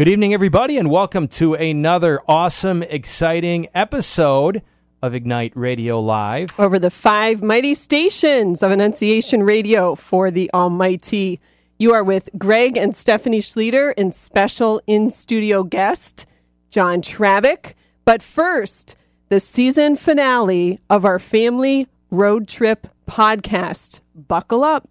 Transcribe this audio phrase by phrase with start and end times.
[0.00, 4.62] Good evening, everybody, and welcome to another awesome, exciting episode
[5.02, 6.58] of Ignite Radio Live.
[6.58, 11.38] Over the five mighty stations of Annunciation Radio for the Almighty.
[11.78, 16.24] You are with Greg and Stephanie Schlueter and special in studio guest,
[16.70, 17.74] John Travick.
[18.06, 18.96] But first,
[19.28, 24.00] the season finale of our family road trip podcast.
[24.14, 24.88] Buckle up.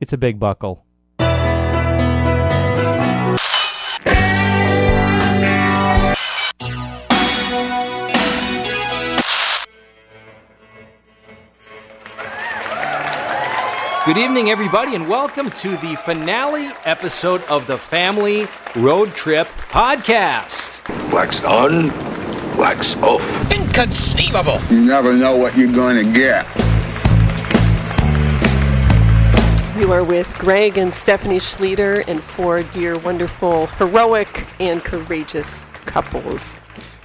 [0.00, 0.86] It's a big buckle.
[14.04, 21.12] Good evening, everybody, and welcome to the finale episode of the Family Road Trip Podcast.
[21.12, 21.86] Wax on,
[22.56, 23.20] wax off.
[23.56, 24.58] Inconceivable!
[24.70, 26.44] You never know what you're going to get.
[29.78, 36.54] You are with Greg and Stephanie Schlueter and four dear, wonderful, heroic, and courageous couples.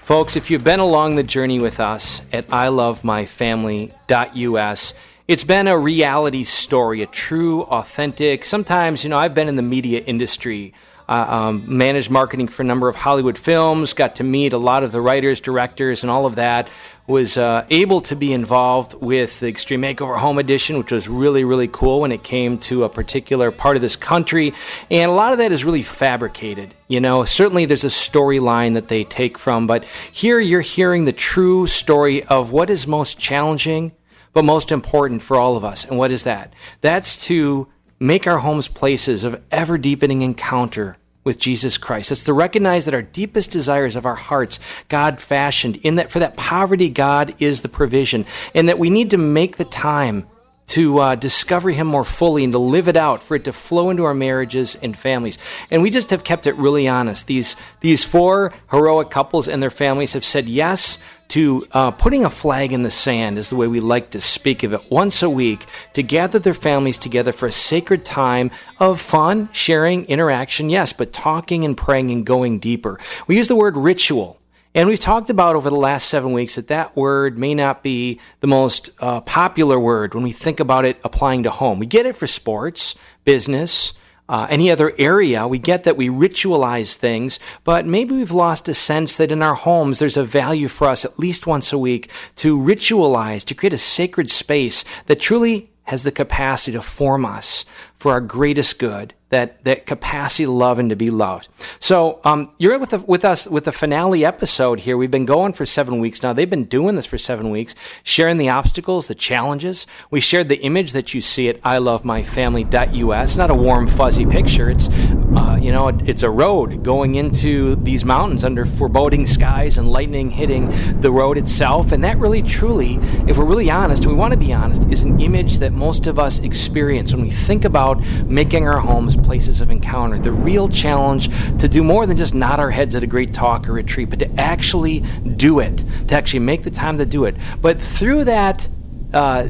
[0.01, 4.93] Folks, if you've been along the journey with us at ilovemyfamily.us,
[5.27, 8.45] it's been a reality story, a true, authentic.
[8.45, 10.73] Sometimes, you know, I've been in the media industry,
[11.09, 14.83] uh, um, managed marketing for a number of Hollywood films, got to meet a lot
[14.83, 16.69] of the writers, directors, and all of that.
[17.07, 21.45] Was uh, able to be involved with the Extreme Makeover Home Edition, which was really,
[21.45, 24.53] really cool when it came to a particular part of this country.
[24.91, 26.73] And a lot of that is really fabricated.
[26.89, 31.13] You know, certainly there's a storyline that they take from, but here you're hearing the
[31.13, 33.93] true story of what is most challenging
[34.37, 35.83] but most important for all of us.
[35.83, 36.53] And what is that?
[36.81, 37.67] That's to
[37.99, 42.11] make our homes places of ever deepening encounter with Jesus Christ.
[42.11, 46.19] It's to recognize that our deepest desires of our hearts, God fashioned, in that for
[46.19, 50.27] that poverty, God is the provision, and that we need to make the time
[50.67, 53.89] to uh, discover Him more fully and to live it out, for it to flow
[53.89, 55.39] into our marriages and families.
[55.71, 57.25] And we just have kept it really honest.
[57.25, 60.99] These these four heroic couples and their families have said yes
[61.29, 64.63] to uh, putting a flag in the sand, is the way we like to speak
[64.63, 69.01] of it, once a week to gather their families together for a sacred time of
[69.01, 72.99] fun, sharing, interaction, yes, but talking and praying and going deeper.
[73.27, 74.39] We use the word ritual.
[74.75, 78.19] And we've talked about over the last seven weeks that that word may not be
[78.41, 81.79] the most uh, popular word when we think about it applying to home.
[81.79, 82.93] We get it for sports,
[83.25, 83.93] business,
[84.29, 85.47] uh, any other area.
[85.47, 89.55] We get that we ritualize things, but maybe we've lost a sense that in our
[89.55, 93.73] homes there's a value for us at least once a week to ritualize, to create
[93.73, 97.63] a sacred space that truly has the capacity to form us
[97.95, 101.49] for our greatest good that that capacity to love and to be loved.
[101.79, 104.95] So um, you're with the, with us with the finale episode here.
[104.95, 106.31] We've been going for seven weeks now.
[106.31, 109.85] They've been doing this for seven weeks, sharing the obstacles, the challenges.
[110.09, 113.35] We shared the image that you see at ilovemyfamily.us.
[113.35, 114.69] Not a warm fuzzy picture.
[114.69, 119.91] It's uh, you know it's a road going into these mountains under foreboding skies and
[119.91, 120.69] lightning hitting
[121.01, 121.91] the road itself.
[121.91, 122.95] And that really truly,
[123.27, 126.17] if we're really honest, we want to be honest, is an image that most of
[126.17, 130.19] us experience when we think about making our homes places of encounter.
[130.19, 131.29] The real challenge
[131.59, 134.19] to do more than just nod our heads at a great talk or retreat, but
[134.19, 135.01] to actually
[135.35, 137.35] do it, to actually make the time to do it.
[137.61, 138.67] But through that,
[139.13, 139.47] uh,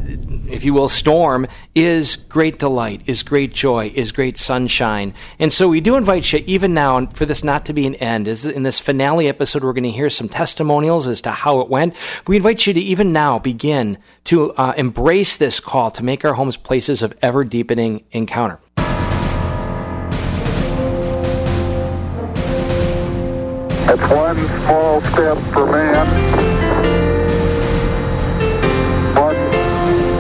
[0.49, 5.13] if you will, storm is great delight, is great joy, is great sunshine.
[5.39, 8.27] And so we do invite you, even now, for this not to be an end,
[8.27, 11.69] is in this finale episode, we're going to hear some testimonials as to how it
[11.69, 11.95] went.
[12.27, 16.35] We invite you to even now begin to uh, embrace this call to make our
[16.35, 18.59] homes places of ever deepening encounter.
[23.89, 26.05] It's one small step for man,
[29.15, 29.35] one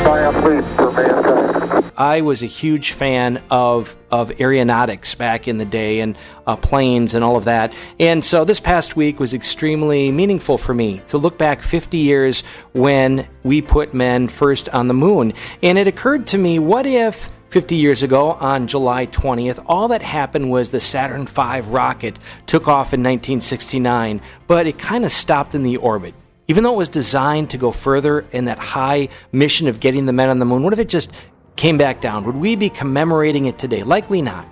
[0.05, 1.91] giant leap for mankind.
[1.97, 7.13] I was a huge fan of of aeronautics back in the day and uh, planes
[7.13, 7.73] and all of that.
[7.99, 12.43] And so this past week was extremely meaningful for me to look back 50 years
[12.71, 15.33] when we put men first on the moon.
[15.61, 20.01] And it occurred to me, what if 50 years ago, on July 20th, all that
[20.01, 25.55] happened was the Saturn V rocket took off in 1969, but it kind of stopped
[25.55, 26.13] in the orbit.
[26.49, 30.13] Even though it was designed to go further in that high mission of getting the
[30.13, 31.13] men on the moon, what if it just
[31.55, 32.25] came back down?
[32.25, 33.83] Would we be commemorating it today?
[33.83, 34.45] Likely not.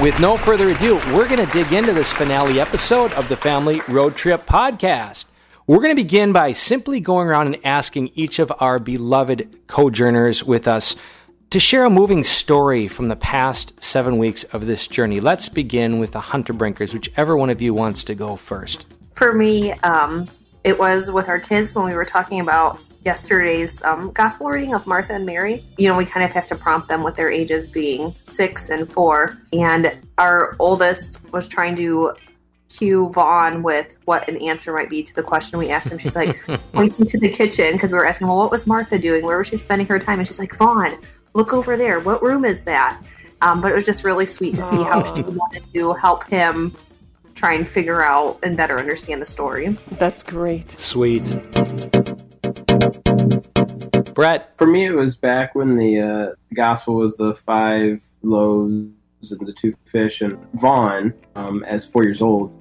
[0.00, 3.80] With no further ado, we're going to dig into this finale episode of the Family
[3.88, 5.26] Road Trip Podcast.
[5.66, 10.42] We're going to begin by simply going around and asking each of our beloved co-journers
[10.42, 10.96] with us
[11.50, 15.20] to share a moving story from the past seven weeks of this journey.
[15.20, 18.86] Let's begin with the Hunter Brinkers, whichever one of you wants to go first.
[19.14, 20.26] For me, um,
[20.64, 24.86] it was with our kids when we were talking about yesterday's um, gospel reading of
[24.86, 25.60] Martha and Mary.
[25.78, 28.90] You know, we kind of have to prompt them with their ages being six and
[28.90, 29.38] four.
[29.52, 32.14] And our oldest was trying to
[32.68, 35.98] cue Vaughn with what an answer might be to the question we asked him.
[35.98, 36.40] She's like
[36.72, 39.24] pointing to the kitchen because we were asking, well, what was Martha doing?
[39.24, 40.18] Where was she spending her time?
[40.18, 40.92] And she's like, Vaughn,
[41.34, 42.00] look over there.
[42.00, 43.02] What room is that?
[43.42, 44.84] Um, but it was just really sweet to see oh.
[44.84, 46.74] how she wanted to help him
[47.34, 49.70] try and figure out and better understand the story.
[49.98, 50.70] That's great.
[50.70, 51.24] Sweet.
[54.14, 54.52] Brett.
[54.58, 58.92] For me, it was back when the uh, gospel was the five loaves
[59.30, 62.52] and the two fish, and Vaughn, um, as four years old,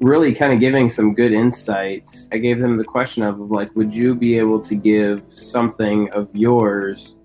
[0.00, 2.28] really kind of giving some good insights.
[2.32, 6.28] I gave them the question of like, would you be able to give something of
[6.32, 7.16] yours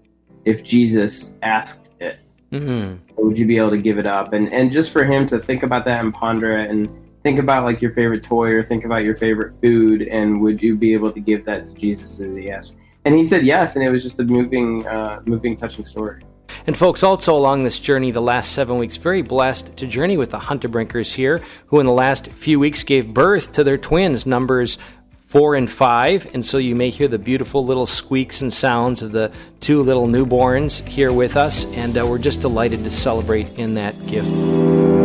[0.45, 2.19] if Jesus asked it?
[2.51, 3.23] Mm-hmm.
[3.23, 4.33] would you be able to give it up?
[4.33, 6.89] And and just for him to think about that and ponder it and
[7.29, 10.75] think about like your favorite toy or think about your favorite food and would you
[10.75, 12.73] be able to give that to Jesus as he asked?
[13.05, 16.23] And he said yes, and it was just a moving, uh, moving, touching story.
[16.65, 20.31] And folks, also along this journey, the last seven weeks, very blessed to journey with
[20.31, 24.25] the Hunter Brinkers here, who in the last few weeks gave birth to their twins,
[24.25, 24.79] numbers
[25.27, 26.27] four and five.
[26.33, 30.07] And so you may hear the beautiful little squeaks and sounds of the two little
[30.07, 31.65] newborns here with us.
[31.65, 34.98] And uh, we're just delighted to celebrate in that gift.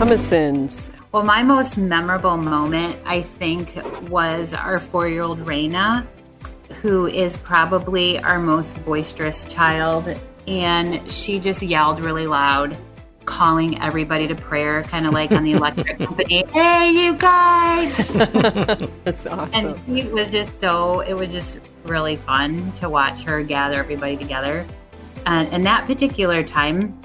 [0.00, 0.90] Hummusons.
[1.12, 6.06] Well, my most memorable moment, I think, was our four year old Raina,
[6.80, 10.18] who is probably our most boisterous child.
[10.48, 12.78] And she just yelled really loud,
[13.26, 16.46] calling everybody to prayer, kind of like on the electric company.
[16.50, 17.94] Hey, you guys!
[19.04, 19.50] That's awesome.
[19.52, 24.16] And it was just so, it was just really fun to watch her gather everybody
[24.16, 24.64] together.
[25.26, 26.98] Uh, and in that particular time,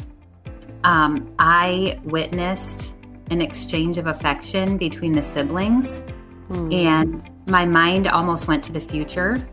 [0.86, 2.96] um, I witnessed
[3.32, 6.02] an exchange of affection between the siblings.
[6.50, 6.74] Mm.
[6.74, 9.46] And my mind almost went to the future.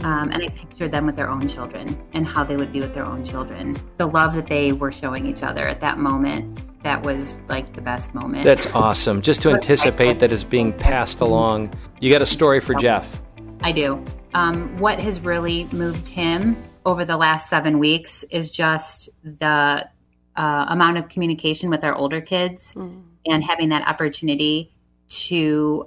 [0.00, 2.94] Um, and I pictured them with their own children and how they would be with
[2.94, 3.76] their own children.
[3.98, 7.80] The love that they were showing each other at that moment, that was like the
[7.80, 8.44] best moment.
[8.44, 9.22] That's awesome.
[9.22, 11.72] Just to anticipate that is being passed along.
[12.00, 13.22] You got a story for Jeff.
[13.62, 14.02] I do.
[14.34, 19.88] Um, what has really moved him over the last seven weeks is just the
[20.36, 23.02] uh, amount of communication with our older kids mm.
[23.26, 24.72] and having that opportunity
[25.08, 25.86] to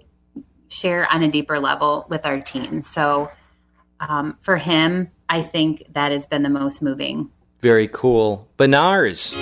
[0.68, 2.88] share on a deeper level with our teens.
[2.88, 3.30] So
[4.00, 7.30] um, for him, I think that has been the most moving.
[7.62, 8.48] Very cool.
[8.58, 9.34] Benars.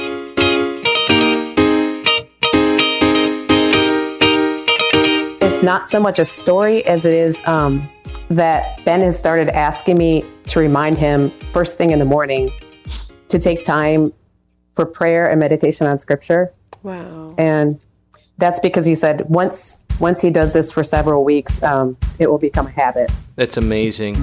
[5.41, 7.87] It's not so much a story as it is um,
[8.29, 12.51] that Ben has started asking me to remind him first thing in the morning
[13.29, 14.13] to take time
[14.77, 16.53] for prayer and meditation on scripture.
[16.83, 17.33] Wow.
[17.39, 17.79] And
[18.37, 22.37] that's because he said once once he does this for several weeks, um, it will
[22.37, 23.09] become a habit.
[23.35, 24.13] That's amazing.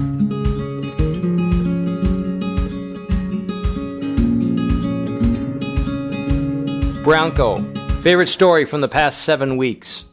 [7.03, 7.61] Bronco,
[7.99, 10.05] favorite story from the past seven weeks.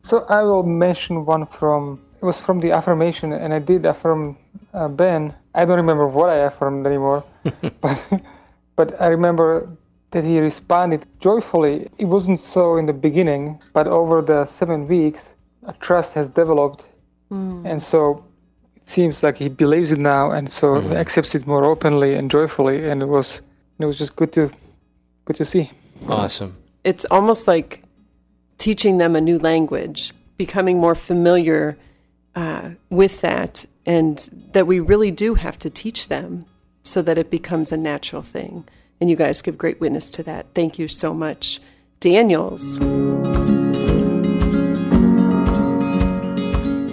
[0.00, 4.38] So I will mention one from it was from the affirmation, and I did affirm
[4.72, 5.34] uh, Ben.
[5.54, 7.22] I don't remember what I affirmed anymore,
[7.82, 8.22] but
[8.76, 9.68] but I remember
[10.10, 11.88] that he responded joyfully.
[11.98, 15.34] It wasn't so in the beginning, but over the seven weeks,
[15.66, 16.86] a trust has developed.
[17.30, 17.64] Mm.
[17.64, 18.24] And so
[18.76, 20.94] it seems like he believes it now and so mm.
[20.94, 22.88] accepts it more openly and joyfully.
[22.88, 23.42] And it was
[23.78, 24.50] it was just good to
[25.24, 25.70] good to see.
[26.08, 26.56] Awesome.
[26.84, 27.82] It's almost like
[28.56, 31.76] teaching them a new language becoming more familiar
[32.34, 36.46] uh, with that, and that we really do have to teach them
[36.82, 38.64] so that it becomes a natural thing.
[39.00, 40.46] And you guys give great witness to that.
[40.54, 41.60] Thank you so much.
[42.00, 42.78] Daniels.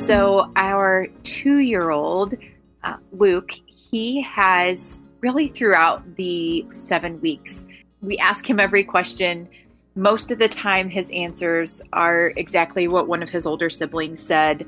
[0.06, 2.36] So, our two year old,
[2.84, 7.68] uh, Luke, he has really throughout the seven weeks,
[8.02, 9.50] we ask him every question.
[9.96, 14.66] Most of the time, his answers are exactly what one of his older siblings said.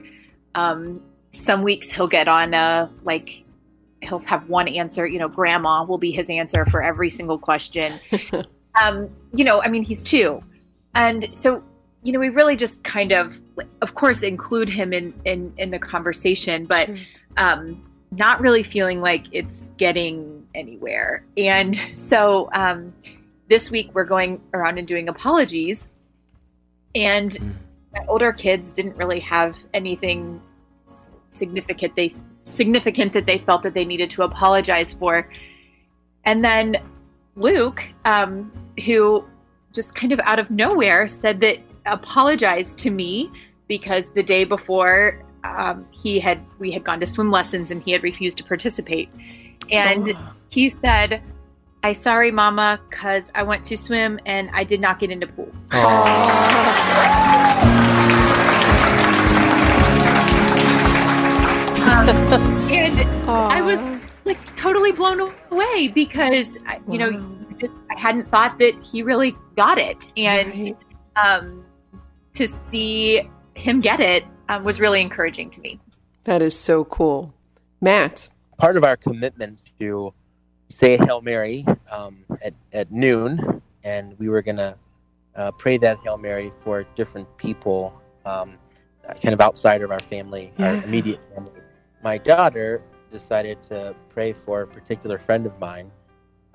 [0.55, 3.43] Um, some weeks he'll get on a like
[4.01, 7.99] he'll have one answer you know grandma will be his answer for every single question.
[8.79, 10.43] Um you know i mean he's two.
[10.93, 11.63] And so
[12.03, 13.41] you know we really just kind of
[13.81, 16.87] of course include him in in in the conversation but
[17.37, 21.25] um not really feeling like it's getting anywhere.
[21.35, 22.93] And so um
[23.49, 25.87] this week we're going around and doing apologies.
[26.93, 27.57] And
[27.93, 30.41] my older kids didn't really have anything
[31.29, 32.13] significant they
[32.49, 35.29] significant that they felt that they needed to apologize for.
[36.25, 36.77] And then
[37.35, 38.51] Luke, um,
[38.85, 39.25] who
[39.73, 43.31] just kind of out of nowhere said that apologized to me
[43.67, 47.91] because the day before um, he had we had gone to swim lessons and he
[47.91, 49.09] had refused to participate.
[49.71, 50.31] And Oh.
[50.49, 51.21] he said,
[51.83, 55.49] "I sorry, Mama, because I went to swim and I did not get into pool."
[55.71, 55.79] Um,
[62.71, 63.79] and I was
[64.25, 65.19] like totally blown
[65.51, 67.11] away because I- you know
[67.59, 70.75] just I hadn't thought that he really got it, and
[71.17, 71.65] um,
[72.35, 75.79] to see him get it um, was really encouraging to me.
[76.23, 77.33] That is so cool.
[77.81, 78.29] Matt.
[78.57, 80.13] part of our commitment to
[80.69, 84.77] say Hail Mary um, at, at noon, and we were going to
[85.35, 87.93] uh, pray that Hail Mary for different people,
[88.25, 88.53] um,
[89.07, 91.51] uh, kind of outside of our family, our immediate family.
[92.01, 95.91] My daughter decided to pray for a particular friend of mine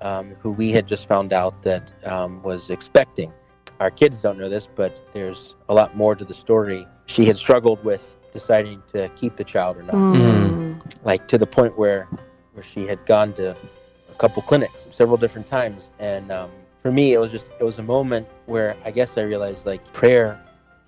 [0.01, 3.31] um, who we had just found out that um, was expecting.
[3.79, 6.87] Our kids don't know this, but there's a lot more to the story.
[7.07, 10.81] She had struggled with deciding to keep the child or not Mm.
[11.05, 12.07] like to the point where
[12.53, 17.13] where she had gone to a couple clinics several different times and um, for me
[17.13, 20.37] it was just it was a moment where i guess i realized like prayer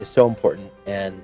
[0.02, 1.22] is so important and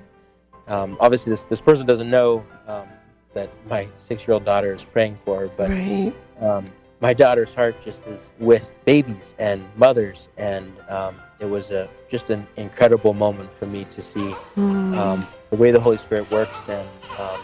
[0.66, 2.86] um, obviously this, this person doesn't know um,
[3.34, 6.12] that my six year old daughter is praying for but Right.
[6.40, 6.66] um,
[7.00, 12.30] my daughter's heart just is with babies and mothers and um, it was a just
[12.30, 14.96] an incredible moment for me to see Mm.
[14.96, 16.88] um, the way the Holy Spirit works and
[17.18, 17.40] um,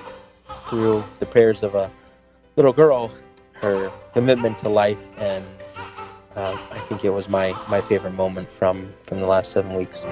[0.68, 1.90] through the prayers of a
[2.56, 3.11] little girl,
[3.54, 5.44] her commitment to life, and
[6.37, 10.04] um, I think it was my, my favorite moment from, from the last seven weeks.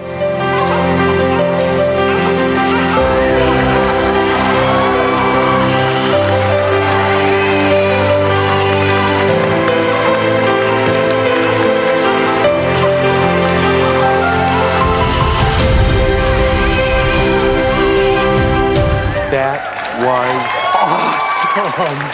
[21.78, 22.10] Um,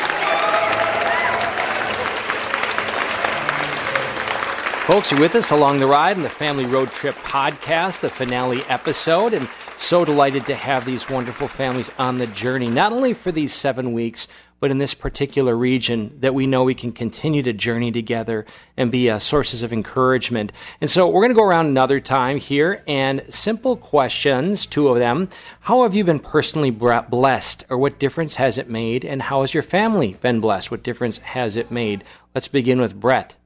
[4.85, 8.63] Folks, you're with us along the ride in the Family Road Trip podcast, the finale
[8.69, 13.33] episode, and so delighted to have these wonderful families on the journey, not only for
[13.33, 14.29] these seven weeks,
[14.65, 18.47] but in this particular region that we know we can continue to journey together
[18.79, 20.51] and be uh, sources of encouragement.
[20.81, 24.99] And so we're going to go around another time here and simple questions, two of
[24.99, 25.29] them.
[25.61, 29.05] How have you been personally blessed, or what difference has it made?
[29.05, 30.71] And how has your family been blessed?
[30.71, 32.03] What difference has it made?
[32.35, 33.37] Let's begin with Brett.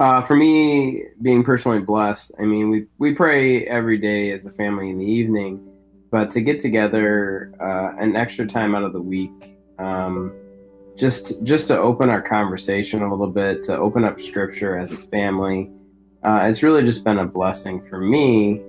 [0.00, 4.50] Uh, for me, being personally blessed, I mean, we we pray every day as a
[4.52, 5.70] family in the evening,
[6.10, 10.32] but to get together uh, an extra time out of the week, um,
[10.96, 14.96] just just to open our conversation a little bit, to open up Scripture as a
[14.96, 15.70] family,
[16.22, 18.60] uh, it's really just been a blessing for me.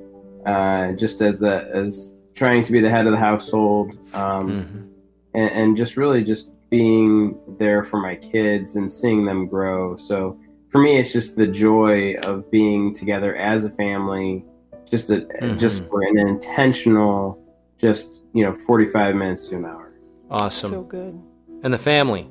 [0.46, 4.88] Uh, just as the as trying to be the head of the household, um,
[5.34, 9.96] and, and just really just being there for my kids and seeing them grow.
[9.96, 10.38] So
[10.70, 14.44] for me, it's just the joy of being together as a family,
[14.90, 15.58] just a, Mhm.
[15.58, 17.40] just for an intentional,
[17.80, 19.92] just you know, forty five minutes to an hour.
[20.30, 20.72] Awesome.
[20.72, 21.20] So good.
[21.64, 22.30] And the family.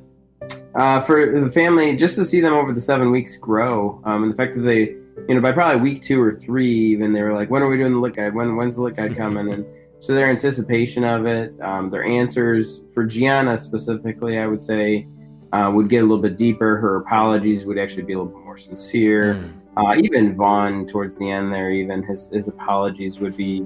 [0.74, 4.32] Uh, for the family, just to see them over the seven weeks grow, um, and
[4.32, 4.96] the fact that they,
[5.28, 7.76] you know, by probably week two or three, even they were like, "When are we
[7.76, 8.34] doing the look guide?
[8.34, 9.64] When when's the look guide coming?" and
[10.00, 15.06] so their anticipation of it, um, their answers for Gianna specifically, I would say,
[15.52, 16.76] uh, would get a little bit deeper.
[16.78, 19.40] Her apologies would actually be a little bit more sincere.
[19.76, 23.64] Uh, even Vaughn, towards the end there, even his his apologies would be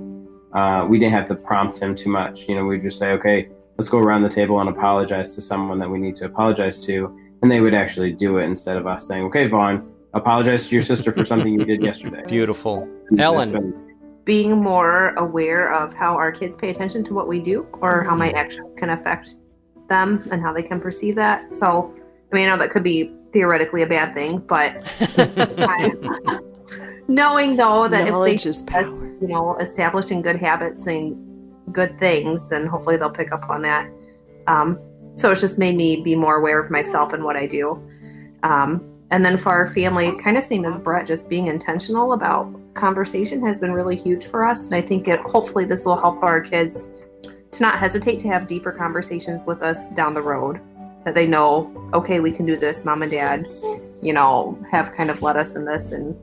[0.52, 2.48] uh, we didn't have to prompt him too much.
[2.48, 3.48] You know, we'd just say, okay,
[3.78, 7.16] let's go around the table and apologize to someone that we need to apologize to.
[7.42, 10.82] And they would actually do it instead of us saying, okay, Vaughn, apologize to your
[10.82, 12.24] sister for something you did yesterday.
[12.28, 12.88] Beautiful.
[13.10, 13.52] That's Ellen.
[13.52, 13.84] been-
[14.24, 18.14] being more aware of how our kids pay attention to what we do or how
[18.14, 18.36] my mm-hmm.
[18.36, 19.36] actions can affect
[19.88, 21.50] them and how they can perceive that.
[21.50, 21.94] So,
[22.30, 24.84] I mean, I know that could be theoretically a bad thing, but
[27.08, 31.16] knowing though that Knowledge if is they, you know, establishing good habits and
[31.72, 33.90] good things, then hopefully they'll pick up on that.
[34.46, 34.80] Um,
[35.14, 37.82] so it's just made me be more aware of myself and what I do.
[38.42, 42.54] Um, and then for our family, kind of same as Brett, just being intentional about
[42.74, 44.66] conversation has been really huge for us.
[44.66, 46.88] And I think it hopefully this will help our kids
[47.50, 50.60] to not hesitate to have deeper conversations with us down the road.
[51.04, 53.46] That they know, okay, we can do this, mom and dad,
[54.02, 56.14] you know, have kind of led us in this and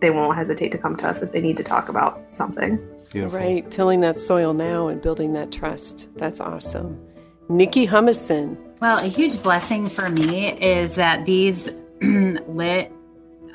[0.00, 2.78] they won't hesitate to come to us if they need to talk about something.
[3.14, 6.08] Right, tilling that soil now and building that trust.
[6.16, 7.00] That's awesome.
[7.48, 8.56] Nikki Humison.
[8.80, 11.70] Well, a huge blessing for me is that these
[12.02, 12.92] lit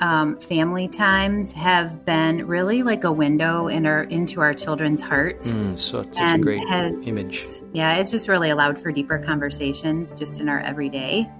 [0.00, 5.46] um, family times have been really like a window in our, into our children's hearts.
[5.46, 7.44] Mm, so such a great has- image.
[7.72, 11.30] Yeah, it's just really allowed for deeper conversations just in our everyday.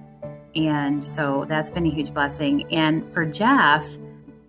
[0.55, 2.73] And so that's been a huge blessing.
[2.73, 3.85] And for Jeff,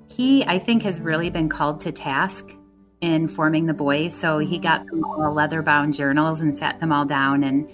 [0.08, 2.55] he, I think, has really been called to task
[3.00, 4.14] in forming the boys.
[4.14, 7.68] So he got them all leather bound journals and sat them all down and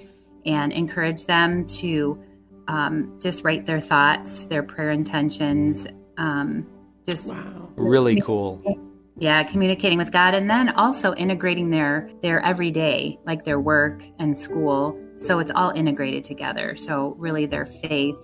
[0.44, 2.20] and encouraged them to
[2.68, 5.86] um, just write their thoughts, their prayer intentions,
[6.16, 6.66] um,
[7.08, 7.32] just
[7.76, 8.60] Really cool.
[9.16, 14.36] yeah communicating with god and then also integrating their their everyday like their work and
[14.36, 18.16] school so it's all integrated together so really their faith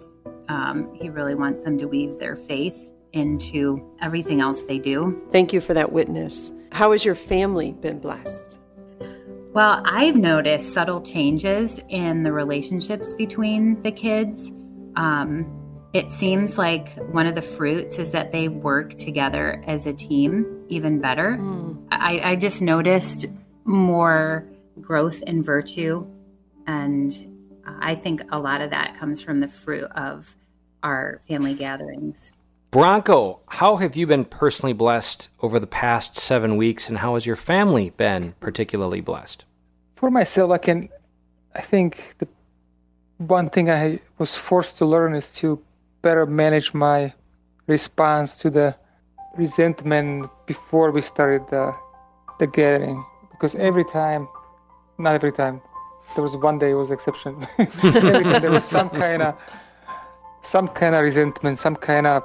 [0.48, 5.52] um, he really wants them to weave their faith into everything else they do Thank
[5.52, 6.52] you for that witness.
[6.72, 8.58] How has your family been blessed?
[9.54, 14.52] well i've noticed subtle changes in the relationships between the kids
[14.96, 15.50] um,
[15.94, 20.66] it seems like one of the fruits is that they work together as a team
[20.68, 21.38] even better
[21.90, 23.26] I, I just noticed
[23.64, 24.46] more
[24.80, 26.06] growth in virtue.
[26.66, 27.12] And
[27.64, 30.34] I think a lot of that comes from the fruit of
[30.82, 32.32] our family gatherings.
[32.78, 37.26] Bronco, how have you been personally blessed over the past seven weeks, and how has
[37.26, 39.44] your family been particularly blessed?
[39.96, 40.88] For myself, I can,
[41.56, 42.28] I think the
[43.16, 45.60] one thing I was forced to learn is to
[46.02, 47.12] better manage my
[47.66, 48.76] response to the
[49.36, 51.74] resentment before we started the,
[52.38, 53.04] the gathering.
[53.32, 54.28] Because every time,
[54.98, 55.60] not every time,
[56.14, 57.44] there was one day it was exception.
[57.58, 59.36] every time there was some kind of,
[60.42, 62.22] some kind of resentment, some kind of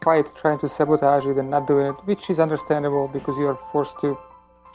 [0.00, 3.58] fight trying to sabotage it and not doing it, which is understandable because you are
[3.72, 4.18] forced to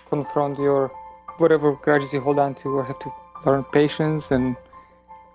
[0.09, 0.91] confront your
[1.37, 3.11] whatever grudges you hold on to or have to
[3.45, 4.55] learn patience and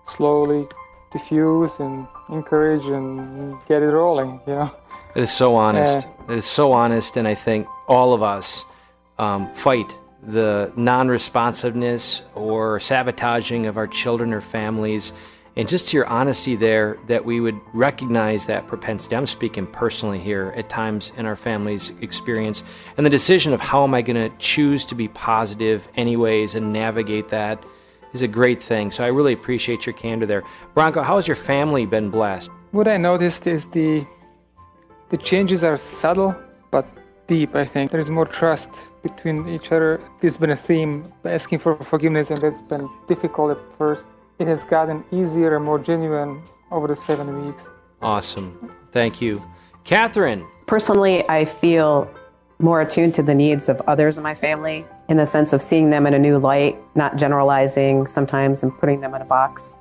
[0.05, 0.67] slowly
[1.11, 4.75] diffuse and encourage and get it rolling, you know?
[5.15, 6.07] It is so honest.
[6.29, 8.65] It is so honest, and I think all of us
[9.17, 15.13] um, fight the non-responsiveness or sabotaging of our children or families.
[15.59, 19.17] And just to your honesty there, that we would recognize that propensity.
[19.17, 22.63] I'm speaking personally here at times in our family's experience,
[22.95, 26.71] and the decision of how am I going to choose to be positive anyways and
[26.71, 27.61] navigate that
[28.13, 28.89] is a great thing.
[28.89, 30.45] So I really appreciate your candor there.
[30.75, 32.49] Bronco, how has your family been blessed?
[32.71, 34.07] What I noticed is the
[35.09, 36.41] the changes are subtle
[36.71, 36.87] but
[37.27, 37.91] deep, I think.
[37.91, 39.99] There's more trust between each other.
[40.21, 44.07] This has been a theme asking for forgiveness and that's been difficult at first.
[44.39, 47.67] It has gotten easier and more genuine over the seven weeks.
[48.01, 48.73] Awesome.
[48.91, 49.43] Thank you.
[49.83, 52.07] Catherine, Personally, I feel
[52.59, 55.89] more attuned to the needs of others in my family in the sense of seeing
[55.89, 59.79] them in a new light, not generalizing sometimes and putting them in a box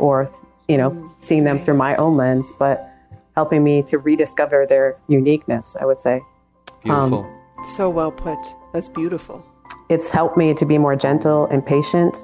[0.00, 0.28] or,
[0.66, 2.92] you know, seeing them through my own lens, but
[3.36, 6.20] helping me to rediscover their uniqueness, I would say.
[6.82, 7.24] Beautiful.
[7.56, 8.38] Um, so well put.
[8.72, 9.46] That's beautiful.
[9.88, 12.18] It's helped me to be more gentle and patient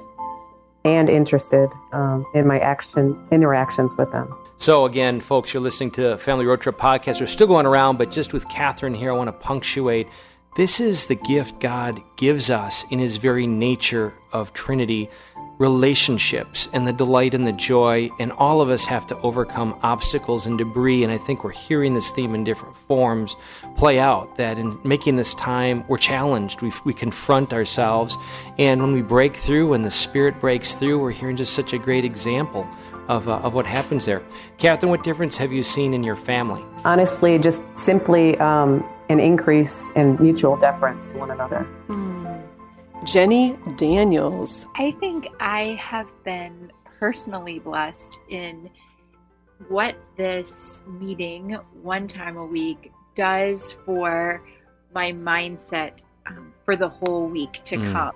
[0.85, 4.33] and interested um, in my action interactions with them.
[4.57, 7.19] So, again, folks, you're listening to Family Road Trip Podcast.
[7.19, 10.07] We're still going around, but just with Catherine here, I want to punctuate
[10.55, 15.09] this is the gift God gives us in His very nature of Trinity
[15.57, 18.09] relationships and the delight and the joy.
[18.19, 21.03] And all of us have to overcome obstacles and debris.
[21.03, 23.35] And I think we're hearing this theme in different forms
[23.75, 26.61] play out that in making this time, we're challenged.
[26.61, 28.17] We, we confront ourselves.
[28.57, 31.77] And when we break through, when the Spirit breaks through, we're hearing just such a
[31.77, 32.67] great example
[33.07, 34.23] of, uh, of what happens there.
[34.57, 36.63] Catherine, what difference have you seen in your family?
[36.85, 41.67] Honestly, just simply um, an increase in mutual deference to one another.
[43.05, 44.65] Jenny Daniels.
[44.75, 48.69] I think I have been personally blessed in
[49.67, 54.43] what this meeting one time a week does for
[54.93, 57.91] my mindset um, for the whole week to Mm.
[57.93, 58.15] come.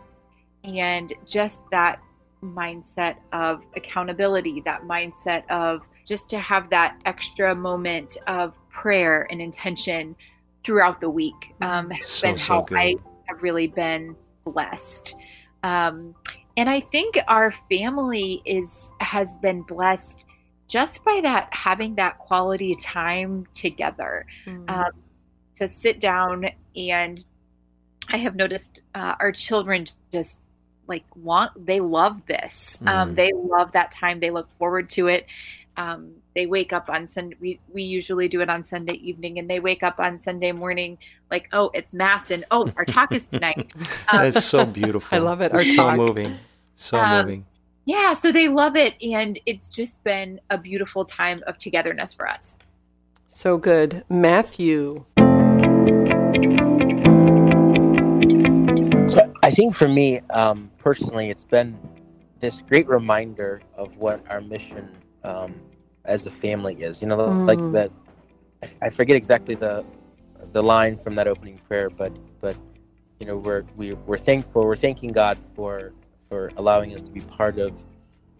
[0.63, 1.99] And just that
[2.43, 9.41] mindset of accountability, that mindset of just to have that extra moment of prayer and
[9.41, 10.15] intention
[10.63, 12.65] throughout the week um, has So, been how.
[12.71, 12.95] I
[13.27, 14.15] have really been
[14.51, 15.15] blessed.
[15.63, 16.15] Um,
[16.55, 20.25] and I think our family is has been blessed
[20.67, 24.25] just by that having that quality time together.
[24.69, 24.91] Um,
[25.55, 27.23] to sit down and
[28.09, 30.39] I have noticed uh, our children just
[30.87, 32.77] like want they love this.
[32.85, 33.15] Um, Mm.
[33.15, 34.19] they love that time.
[34.19, 35.25] They look forward to it.
[35.75, 37.35] Um, they wake up on Sunday.
[37.41, 40.99] We, we usually do it on Sunday evening, and they wake up on Sunday morning
[41.31, 43.71] like, oh, it's mass, and oh, our talk is tonight.
[44.09, 45.17] Um, That's so beautiful.
[45.17, 45.45] I love it.
[45.45, 45.97] It's Our so talk.
[45.97, 46.37] moving.
[46.75, 47.45] So Um, moving.
[47.85, 52.29] yeah, so they love it, and it's just been a beautiful time of togetherness for
[52.29, 52.59] us.
[53.27, 54.05] So good.
[54.07, 55.05] Matthew.
[59.07, 61.77] So I think for me, um, personally, it's been
[62.39, 64.87] this great reminder of what our mission
[65.23, 65.55] um,
[66.07, 67.01] as a family is.
[67.01, 67.47] You know, Mm.
[67.47, 67.91] like that.
[68.63, 69.83] I- I forget exactly the
[70.53, 72.55] the line from that opening prayer, but but
[73.19, 74.63] you know, we're we, we're thankful.
[74.63, 75.93] We're thanking God for
[76.29, 77.71] for allowing us to be part of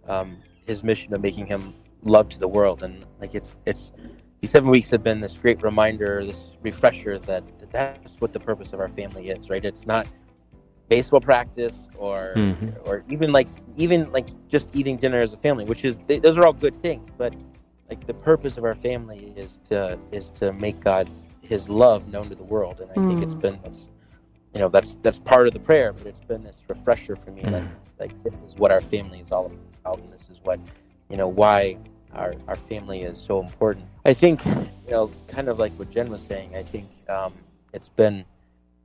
[0.08, 3.92] um, His mission of making Him love to the world, and like it's it's
[4.42, 8.40] these seven weeks have been this great reminder, this refresher that, that that's what the
[8.40, 9.50] purpose of our family is.
[9.50, 9.64] Right?
[9.66, 10.08] It's not
[10.90, 12.74] baseball practice or Mhm.
[12.88, 16.38] or even like even like just eating dinner as a family which is th- those
[16.38, 17.34] are all good things but
[17.90, 21.08] like the purpose of our family is to is to make god
[21.42, 22.82] his love known to the world.
[22.82, 23.90] And i think it's been this
[24.54, 27.44] you know that's that's part of the prayer but it's been this refresher for me
[27.44, 27.70] like Mm.
[28.00, 29.52] like this is what our family is all
[29.84, 30.60] about and this is what
[31.10, 31.78] you know why
[32.14, 33.86] our our family is so important.
[34.06, 37.34] I think you know kind of like what jen was saying i think um
[37.74, 38.26] it's been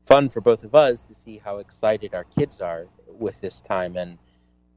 [0.06, 3.96] fun for both of us to see how excited our kids are with this time
[3.96, 4.18] and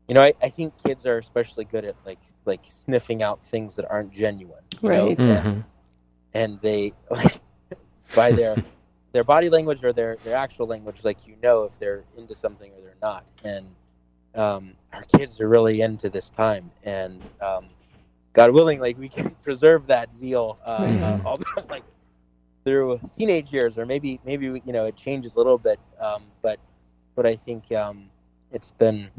[0.08, 3.76] you know I, I think kids are especially good at like like sniffing out things
[3.76, 5.08] that aren't genuine you know?
[5.08, 5.20] Right.
[5.20, 5.64] and,
[6.34, 7.40] and they like
[8.14, 8.58] by their
[9.14, 12.72] their body language or their their actual language like you know if they're into something
[12.74, 13.66] or they're not and
[14.36, 17.68] um, our kids are really into this time and um,
[18.34, 21.26] god willing like we can preserve that zeal uh, uh, Mhm.
[21.26, 21.84] all the, like
[22.66, 26.60] through teenage years or maybe maybe you know it changes a little bit um, but
[27.16, 28.10] but i think um,
[28.52, 29.10] it's been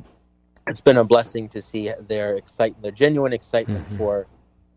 [0.68, 3.96] it's been a blessing to see their excitement their genuine excitement Mhm.
[3.98, 4.26] for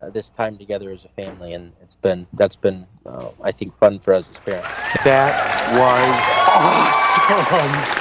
[0.02, 3.76] uh, this time together as a family and it's been that's been uh, i think
[3.76, 4.68] fun for us as parents
[5.04, 5.30] That
[5.78, 6.10] was
[7.30, 7.96] awesome.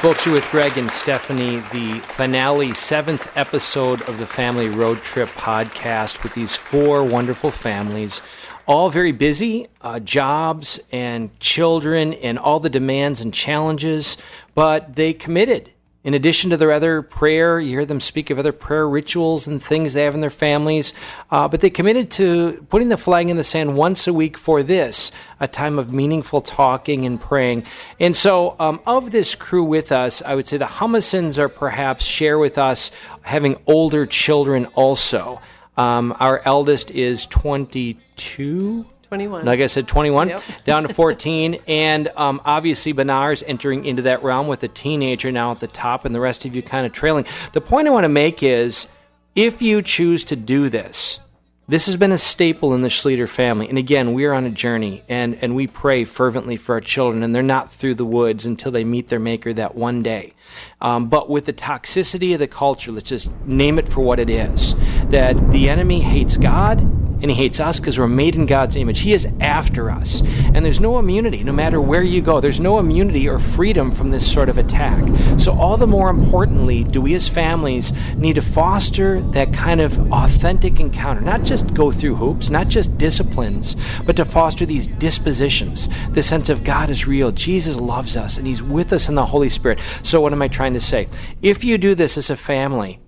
[0.00, 5.28] Folks, you're with Greg and Stephanie, the finale, seventh episode of the Family Road Trip
[5.30, 8.22] podcast with these four wonderful families,
[8.68, 14.18] all very busy, uh, jobs and children and all the demands and challenges,
[14.54, 15.70] but they committed.
[16.04, 19.62] In addition to their other prayer, you hear them speak of other prayer rituals and
[19.62, 20.92] things they have in their families,
[21.30, 24.62] uh, but they committed to putting the flag in the sand once a week for
[24.62, 27.64] this, a time of meaningful talking and praying.
[27.98, 32.04] And so, um, of this crew with us, I would say the Hummusons are perhaps
[32.04, 32.90] share with us
[33.22, 35.40] having older children also.
[35.78, 38.84] Um, our eldest is 22.
[39.02, 39.44] 21.
[39.46, 40.42] Like I said, 21 Yep.
[40.64, 41.62] down to 14.
[41.68, 46.04] And um, obviously, Benar's entering into that realm with a teenager now at the top,
[46.04, 47.24] and the rest of you kind of trailing.
[47.52, 48.86] The point I want to make is
[49.34, 51.20] if you choose to do this,
[51.68, 53.68] this has been a staple in the Schlueter family.
[53.68, 57.22] And again, we are on a journey, and, and we pray fervently for our children,
[57.22, 60.32] and they're not through the woods until they meet their Maker that one day.
[60.80, 64.30] Um, but with the toxicity of the culture, let's just name it for what it
[64.30, 64.74] is
[65.10, 66.80] that the enemy hates God
[67.20, 69.00] and he hates us because we're made in God's image.
[69.00, 70.22] He is after us.
[70.54, 72.40] And there's no immunity, no matter where you go.
[72.40, 75.04] There's no immunity or freedom from this sort of attack.
[75.38, 79.98] So, all the more importantly, do we as families need to foster that kind of
[80.12, 81.20] authentic encounter?
[81.20, 83.74] Not just go through hoops, not just disciplines,
[84.06, 85.88] but to foster these dispositions.
[86.10, 89.26] The sense of God is real, Jesus loves us, and He's with us in the
[89.26, 89.80] Holy Spirit.
[90.04, 91.08] So, what am I trying to say?
[91.42, 93.00] If you do this as a family,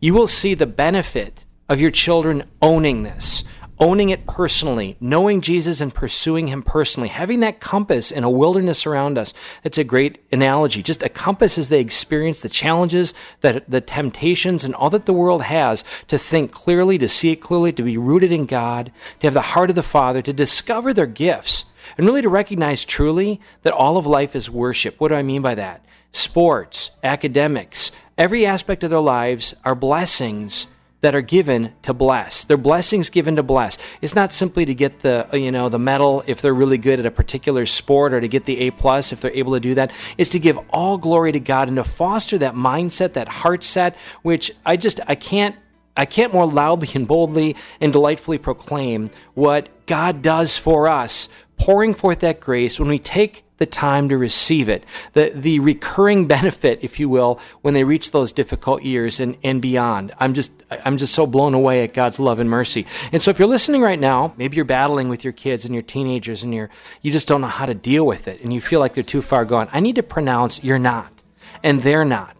[0.00, 3.44] you will see the benefit of your children owning this,
[3.80, 8.86] owning it personally, knowing Jesus and pursuing him personally, having that compass in a wilderness
[8.86, 9.34] around us.
[9.64, 10.82] It's a great analogy.
[10.82, 15.12] Just a compass as they experience the challenges, that the temptations, and all that the
[15.12, 19.26] world has to think clearly, to see it clearly, to be rooted in God, to
[19.26, 21.64] have the heart of the Father, to discover their gifts,
[21.98, 25.00] and really to recognize truly that all of life is worship.
[25.00, 25.84] What do I mean by that?
[26.12, 30.68] Sports, academics, every aspect of their lives are blessings
[31.04, 32.44] that are given to bless.
[32.44, 33.76] They're blessings given to bless.
[34.00, 37.04] It's not simply to get the you know the medal if they're really good at
[37.04, 39.92] a particular sport or to get the A plus if they're able to do that.
[40.16, 43.98] It's to give all glory to God and to foster that mindset, that heart set,
[44.22, 45.54] which I just I can't
[45.94, 51.92] I can't more loudly and boldly and delightfully proclaim what God does for us, pouring
[51.92, 54.84] forth that grace when we take the time to receive it.
[55.12, 59.62] The, the recurring benefit, if you will, when they reach those difficult years and, and
[59.62, 60.12] beyond.
[60.18, 62.86] I'm just, I'm just so blown away at God's love and mercy.
[63.12, 65.82] And so if you're listening right now, maybe you're battling with your kids and your
[65.82, 66.70] teenagers and you're,
[67.02, 69.22] you just don't know how to deal with it and you feel like they're too
[69.22, 69.68] far gone.
[69.72, 71.22] I need to pronounce you're not
[71.62, 72.36] and they're not.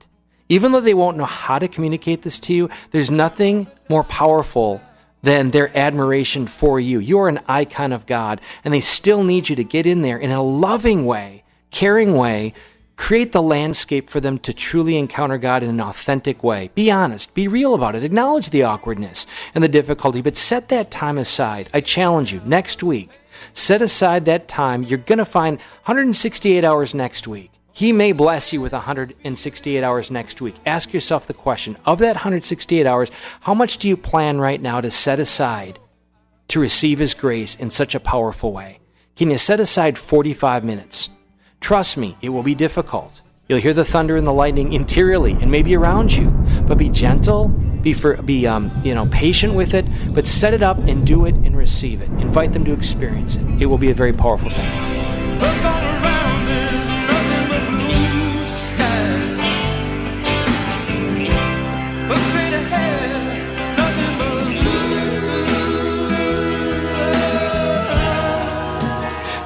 [0.48, 4.81] Even though they won't know how to communicate this to you, there's nothing more powerful
[5.25, 6.99] than their admiration for you.
[6.99, 10.31] You're an icon of God, and they still need you to get in there in
[10.31, 12.53] a loving way, caring way,
[12.97, 16.71] create the landscape for them to truly encounter God in an authentic way.
[16.75, 20.91] Be honest, be real about it, acknowledge the awkwardness and the difficulty, but set that
[20.91, 21.71] time aside.
[21.73, 23.11] I challenge you next week.
[23.55, 24.83] Set aside that time.
[24.83, 27.51] You're going to find 168 hours next week.
[27.75, 30.55] He may bless you with 168 hours next week.
[30.65, 33.11] Ask yourself the question of that 168 hours,
[33.41, 35.81] how much do you plan right now to set aside
[36.49, 38.79] to receive His grace in such a powerful way?
[39.17, 41.11] Can you set aside 45 minutes?
[41.61, 43.23] Trust me, it will be difficult.
[43.49, 46.31] You'll hear the thunder and the lightning interiorly and maybe around you,
[46.69, 49.85] but be gentle, be for, be um, you know patient with it,
[50.15, 52.09] but set it up and do it and receive it.
[52.21, 53.63] Invite them to experience it.
[53.63, 55.74] It will be a very powerful thing.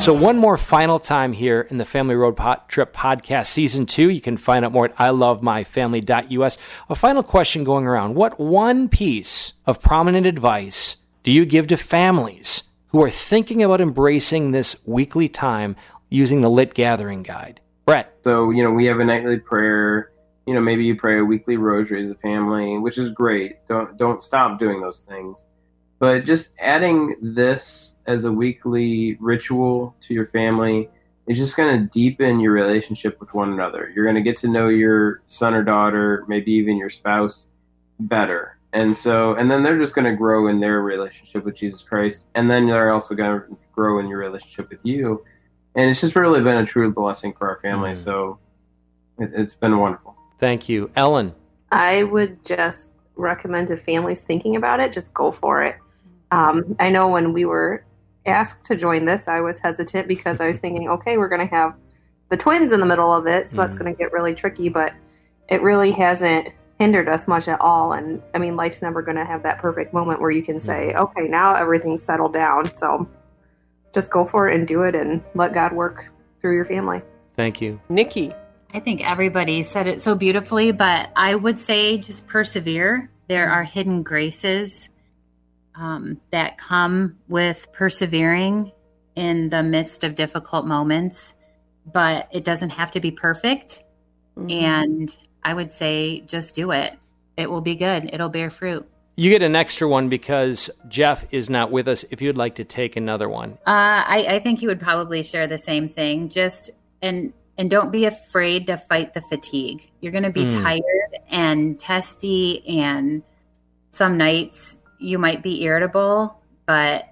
[0.09, 4.09] So, one more final time here in the Family Road Trip Podcast Season 2.
[4.09, 6.57] You can find out more at ilovemyfamily.us.
[6.89, 11.77] A final question going around What one piece of prominent advice do you give to
[11.77, 15.77] families who are thinking about embracing this weekly time
[16.09, 17.61] using the Lit Gathering Guide?
[17.85, 18.11] Brett.
[18.25, 20.13] So, you know, we have a nightly prayer.
[20.47, 23.67] You know, maybe you pray a weekly rosary as a family, which is great.
[23.67, 25.45] Don't don't stop doing those things.
[25.99, 30.89] But just adding this as a weekly ritual to your family
[31.27, 33.93] is just going to deepen your relationship with one another.
[33.95, 37.47] You're going to get to know your son or daughter, maybe even your spouse,
[38.01, 38.59] better.
[38.73, 42.25] And so, and then they're just going to grow in their relationship with Jesus Christ.
[42.35, 45.25] And then they're also going to grow in your relationship with you.
[45.75, 47.93] And it's just really been a true blessing for our family.
[47.93, 48.05] Mm.
[48.05, 48.39] So
[49.19, 50.17] it, it's been wonderful.
[50.39, 50.91] Thank you.
[50.97, 51.35] Ellen.
[51.73, 55.77] I would just recommend to families thinking about it, just go for it.
[56.31, 57.85] Um, I know when we were
[58.27, 61.55] asked to join this, I was hesitant because I was thinking, okay, we're going to
[61.55, 61.75] have
[62.29, 64.69] the twins in the middle of it, so mm that's going to get really tricky.
[64.69, 64.93] But
[65.49, 67.93] it really hasn't hindered us much at all.
[67.93, 70.95] And I mean, life's never going to have that perfect moment where you can say,
[70.95, 72.73] okay, now everything's settled down.
[72.75, 73.09] So
[73.93, 76.11] just go for it and do it and let God work
[76.41, 77.03] through your family.
[77.35, 77.81] Thank you.
[77.89, 78.33] Nikki.
[78.73, 83.11] I think everybody said it so beautifully, but I would say just persevere.
[83.27, 84.91] There are hidden graces
[85.79, 88.73] um, that come with persevering
[89.15, 91.35] in the midst of difficult moments,
[91.93, 93.83] but it doesn't have to be perfect.
[94.37, 94.51] Mm-hmm.
[94.51, 96.99] And I would say just do it.
[97.37, 98.89] It will be good, it'll bear fruit.
[99.17, 102.05] You get an extra one because Jeff is not with us.
[102.11, 105.49] If you'd like to take another one, uh, I, I think he would probably share
[105.49, 106.29] the same thing.
[106.29, 106.71] Just
[107.03, 109.91] and and don't be afraid to fight the fatigue.
[110.01, 110.63] You're going to be mm.
[110.63, 113.25] tired and testy, and
[113.91, 117.09] some nights you might be irritable, but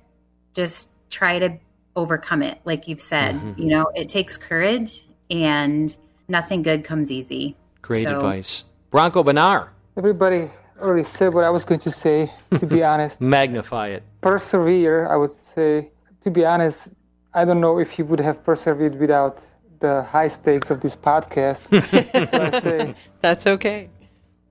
[0.55, 1.59] just try to
[1.95, 2.61] overcome it.
[2.65, 3.61] Like you've said, mm-hmm.
[3.61, 5.95] you know, it takes courage and
[6.29, 7.57] nothing good comes easy.
[7.83, 8.65] Great so, advice.
[8.91, 9.73] Bronco Benar.
[9.97, 13.21] Everybody already said what I was going to say, to be honest.
[13.21, 14.03] Magnify it.
[14.21, 15.91] Persevere, I would say.
[16.23, 16.93] To be honest,
[17.35, 19.41] I don't know if you would have persevered without
[19.81, 21.63] the high stakes of this podcast.
[22.29, 23.91] so I say that's okay.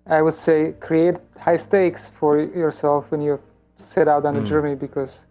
[0.07, 3.39] I would say create high stakes for yourself when you
[3.75, 4.43] set out on mm.
[4.43, 5.21] a journey because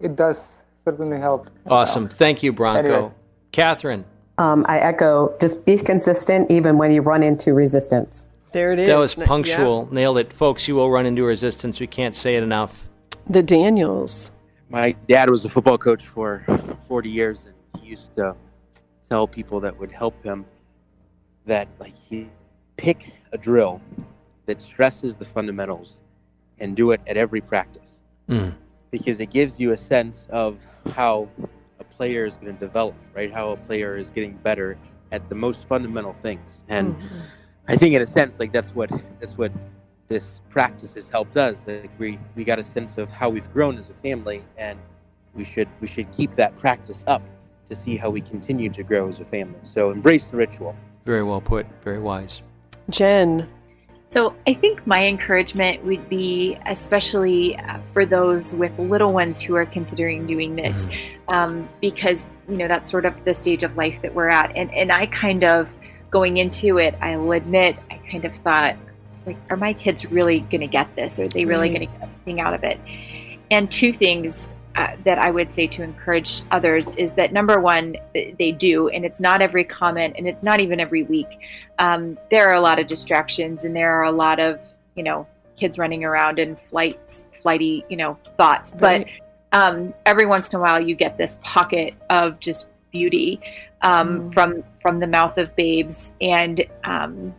[0.00, 0.52] it does
[0.84, 1.48] certainly help.
[1.66, 2.08] Awesome.
[2.08, 2.88] Thank you, Bronco.
[2.88, 3.10] Anyway.
[3.52, 4.04] Catherine.
[4.38, 8.26] Um, I echo just be consistent even when you run into resistance.
[8.52, 8.88] There it is.
[8.88, 9.88] That was punctual.
[9.90, 9.94] Yeah.
[9.94, 10.32] Nailed it.
[10.32, 11.80] Folks, you will run into resistance.
[11.80, 12.88] We can't say it enough.
[13.28, 14.30] The Daniels.
[14.68, 16.44] my dad was a football coach for
[16.88, 18.36] 40 years, and he used to
[19.08, 20.44] tell people that would help him
[21.46, 22.28] that like he
[22.76, 23.82] pick a drill
[24.46, 26.00] that stresses the fundamentals
[26.60, 27.90] and do it at every practice
[28.30, 28.54] Mm.
[28.90, 31.28] because it gives you a sense of how
[31.78, 33.30] a player is going to develop, right?
[33.30, 34.78] How a player is getting better
[35.12, 36.62] at the most fundamental things.
[36.68, 36.96] And
[37.68, 39.52] I think in a sense like that's what that's what
[40.08, 41.60] this practice has helped us.
[41.66, 44.78] Like we we got a sense of how we've grown as a family and
[45.34, 47.22] we should we should keep that practice up
[47.68, 49.58] to see how we continue to grow as a family.
[49.64, 50.74] So embrace the ritual.
[51.04, 51.66] Very well put.
[51.82, 52.42] Very wise.
[52.90, 53.48] Jen.
[54.10, 59.56] So I think my encouragement would be, especially uh, for those with little ones who
[59.56, 60.88] are considering doing this,
[61.26, 64.54] um, because you know that's sort of the stage of life that we're at.
[64.56, 65.74] And and I kind of
[66.12, 68.76] going into it, I'll admit, I kind of thought,
[69.26, 71.18] like, are my kids really going to get this?
[71.18, 71.78] Are they really Right.
[71.78, 72.78] going to get anything out of it?
[73.50, 77.96] And two things uh, that I would say to encourage others is that number one,
[78.12, 81.38] they do, and it's not every comment, and it's not even every week.
[81.78, 84.58] Um, there are a lot of distractions, and there are a lot of
[84.96, 85.26] you know
[85.58, 88.72] kids running around and flights, flighty you know thoughts.
[88.72, 89.06] But
[89.52, 93.40] um, every once in a while, you get this pocket of just beauty
[93.82, 97.32] um, from from the mouth of babes, and um,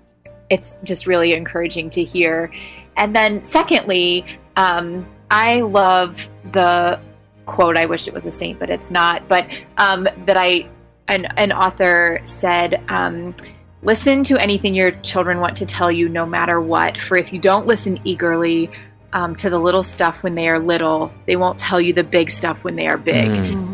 [0.50, 2.52] it's just really encouraging to hear.
[2.98, 7.00] And then, secondly, um, I love the
[7.46, 7.78] quote.
[7.78, 9.28] I wish it was a saint, but it's not.
[9.28, 10.68] But um, that I,
[11.08, 13.36] an, an author said, um,
[13.84, 17.00] listen to anything your children want to tell you, no matter what.
[17.00, 18.70] For if you don't listen eagerly
[19.14, 22.30] um, to the little stuff when they are little, they won't tell you the big
[22.32, 23.30] stuff when they are big.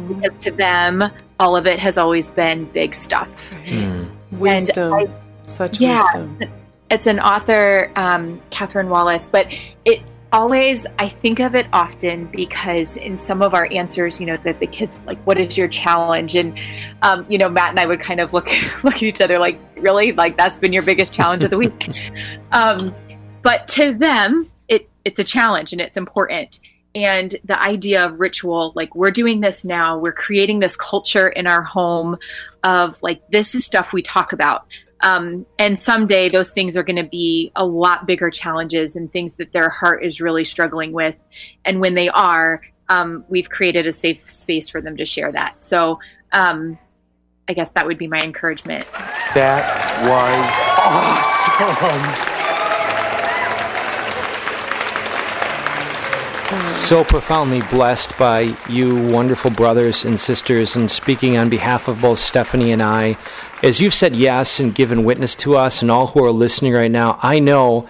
[0.07, 1.03] Because to them,
[1.39, 3.27] all of it has always been big stuff.
[4.31, 4.93] Wisdom.
[4.93, 5.07] I-
[5.45, 6.31] Such yeah, wisdom.
[6.39, 6.51] it's an-
[6.91, 9.47] It's an author, um, Catherine Wallace, but
[9.85, 10.01] it
[10.31, 14.59] always, I think of it often because in some of our answers, you know, that
[14.59, 16.57] the kids like, "What is your challenge?" and
[17.01, 18.49] um, you know, Matt and I would kind of look
[18.83, 20.11] look at each other like, "Really?
[20.11, 21.89] Like that's been your biggest challenge of the week?"
[22.51, 22.95] um,
[23.41, 26.59] but to them, it it's a challenge and it's important.
[26.93, 31.47] And the idea of ritual, like we're doing this now, we're creating this culture in
[31.47, 32.17] our home
[32.63, 34.65] of like this is stuff we talk about.
[35.03, 39.35] Um, and someday those things are going to be a lot bigger challenges and things
[39.35, 41.15] that their heart is really struggling with.
[41.65, 45.63] And when they are, um, we've created a safe space for them to share that.
[45.63, 45.99] So
[46.33, 46.77] um,
[47.47, 48.85] I guess that would be my encouragement.
[49.33, 49.65] That
[50.03, 50.45] was
[51.67, 52.31] awesome.
[56.91, 62.19] So profoundly blessed by you, wonderful brothers and sisters, and speaking on behalf of both
[62.19, 63.15] Stephanie and I.
[63.63, 66.89] As you've said yes and given witness to us, and all who are listening right
[66.89, 67.87] now, I know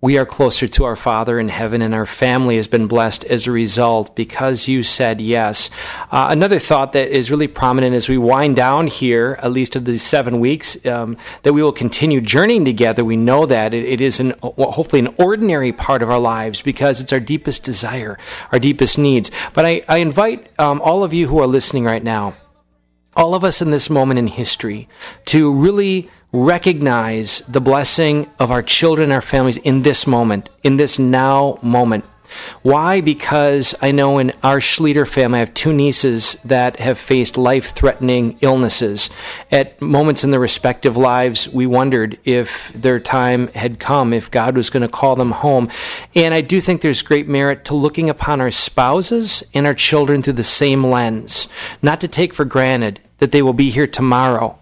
[0.00, 3.46] we are closer to our Father in heaven, and our family has been blessed as
[3.46, 5.70] a result because you said yes.
[6.10, 9.84] Uh, another thought that is really prominent as we wind down here, at least of
[9.84, 13.04] these seven weeks, um, that we will continue journeying together.
[13.04, 17.00] We know that it, it is an, hopefully an ordinary part of our lives because
[17.00, 18.18] it's our deepest desire,
[18.50, 19.30] our deepest needs.
[19.54, 22.34] But I, I invite um, all of you who are listening right now
[23.16, 24.88] all of us in this moment in history
[25.26, 30.98] to really recognize the blessing of our children, our families in this moment, in this
[30.98, 32.04] now moment.
[32.62, 33.00] Why?
[33.00, 37.72] Because I know in our Schlueter family, I have two nieces that have faced life
[37.72, 39.10] threatening illnesses.
[39.50, 44.56] At moments in their respective lives, we wondered if their time had come, if God
[44.56, 45.70] was going to call them home.
[46.14, 50.22] And I do think there's great merit to looking upon our spouses and our children
[50.22, 51.48] through the same lens,
[51.82, 54.58] not to take for granted that they will be here tomorrow.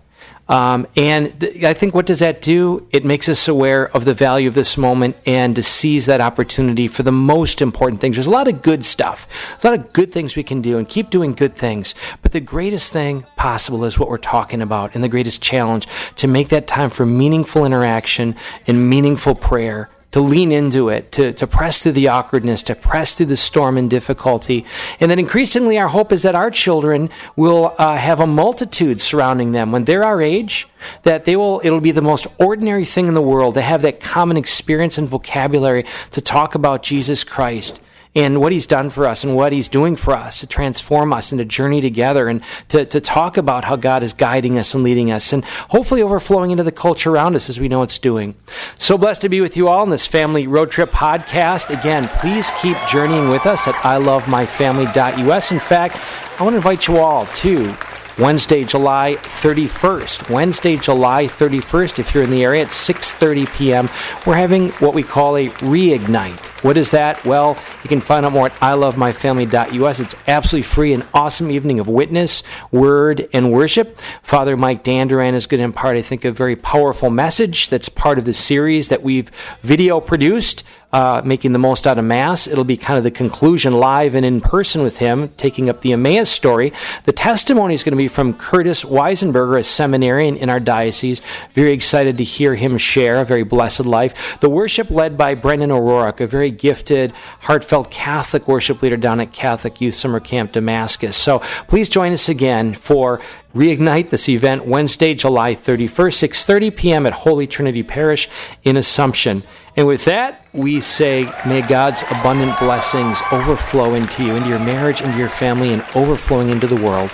[0.51, 2.85] Um, and th- I think what does that do?
[2.91, 6.89] It makes us aware of the value of this moment and to seize that opportunity
[6.89, 8.17] for the most important things.
[8.17, 9.29] There's a lot of good stuff.
[9.53, 11.95] There's a lot of good things we can do and keep doing good things.
[12.21, 15.87] But the greatest thing possible is what we're talking about and the greatest challenge
[16.17, 18.35] to make that time for meaningful interaction
[18.67, 23.15] and meaningful prayer to lean into it, to, to press through the awkwardness, to press
[23.15, 24.65] through the storm and difficulty.
[24.99, 29.53] And then increasingly, our hope is that our children will uh, have a multitude surrounding
[29.53, 30.69] them when they're our age,
[31.03, 34.01] that they will, it'll be the most ordinary thing in the world to have that
[34.01, 37.81] common experience and vocabulary to talk about Jesus Christ
[38.15, 41.31] and what he's done for us and what he's doing for us to transform us
[41.31, 44.83] and to journey together and to, to talk about how God is guiding us and
[44.83, 48.35] leading us and hopefully overflowing into the culture around us as we know it's doing.
[48.77, 51.71] So blessed to be with you all in this family road trip podcast.
[51.71, 55.53] Again, please keep journeying with us at ilovemyfamily.us.
[55.53, 55.97] In fact,
[56.41, 57.77] I want to invite you all to
[58.21, 60.29] Wednesday, July 31st.
[60.29, 61.99] Wednesday, July 31st.
[61.99, 63.89] If you're in the area, at 6:30 p.m.
[64.27, 66.47] We're having what we call a reignite.
[66.63, 67.25] What is that?
[67.25, 70.01] Well, you can find out more at ilovemyfamily.us.
[70.01, 73.99] It's absolutely free, an awesome evening of witness, word, and worship.
[74.23, 78.19] Father Mike Danduran is going to impart, I think, a very powerful message that's part
[78.19, 79.31] of the series that we've
[79.63, 80.63] video produced
[80.93, 82.47] uh, making the most out of Mass.
[82.47, 85.93] It'll be kind of the conclusion live and in person with him, taking up the
[85.93, 86.73] Emmaus story.
[87.05, 91.23] The testimony is going to be from Curtis Weisenberger, a seminarian in our diocese.
[91.53, 94.41] Very excited to hear him share a very blessed life.
[94.41, 99.33] The worship led by Brendan O'Rourke, a very gifted, heartfelt Catholic worship leader down at
[99.33, 101.17] Catholic Youth Summer Camp Damascus.
[101.17, 101.39] So
[101.69, 103.21] please join us again for
[103.55, 107.07] Reignite this event Wednesday, July 31st, 6:30 p.m.
[107.07, 108.29] at Holy Trinity Parish
[108.63, 109.43] in Assumption.
[109.77, 115.01] And with that, we say, may God's abundant blessings overflow into you, into your marriage,
[115.01, 117.11] into your family, and overflowing into the world.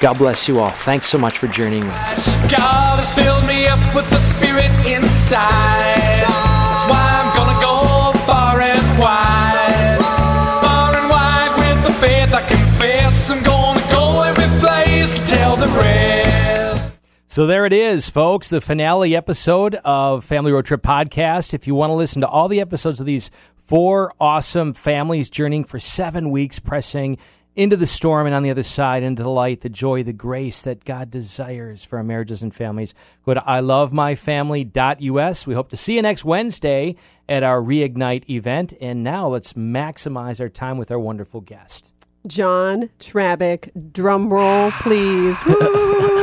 [0.00, 0.70] God bless you all.
[0.70, 2.26] Thanks so much for journeying with us.
[2.50, 5.89] God has filled me up with the spirit inside.
[17.30, 21.54] So there it is, folks, the finale episode of Family Road Trip Podcast.
[21.54, 25.62] If you want to listen to all the episodes of these four awesome families journeying
[25.62, 27.18] for seven weeks, pressing
[27.54, 30.62] into the storm and on the other side, into the light, the joy, the grace
[30.62, 35.46] that God desires for our marriages and families, go to ilovemyfamily.us.
[35.46, 36.96] We hope to see you next Wednesday
[37.28, 38.74] at our Reignite event.
[38.80, 41.94] And now let's maximize our time with our wonderful guest.
[42.26, 43.92] John Trabick.
[43.92, 45.38] Drum roll, please.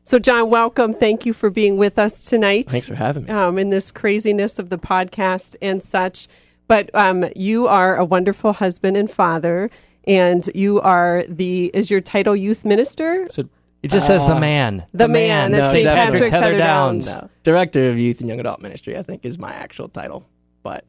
[0.00, 0.04] Woo!
[0.04, 0.94] so, John, welcome.
[0.94, 2.68] Thank you for being with us tonight.
[2.68, 3.30] Thanks for having me.
[3.30, 6.28] Um, in this craziness of the podcast and such.
[6.68, 9.70] But um, you are a wonderful husband and father,
[10.06, 13.26] and you are the is your title youth minister?
[13.28, 13.48] So
[13.82, 14.86] It just says the man.
[14.92, 15.84] The man at no, St.
[15.84, 17.06] Patrick's Heather Heather Downs.
[17.06, 17.22] Downs.
[17.22, 17.30] No.
[17.42, 20.24] Director of Youth and Young Adult Ministry, I think, is my actual title.
[20.62, 20.84] But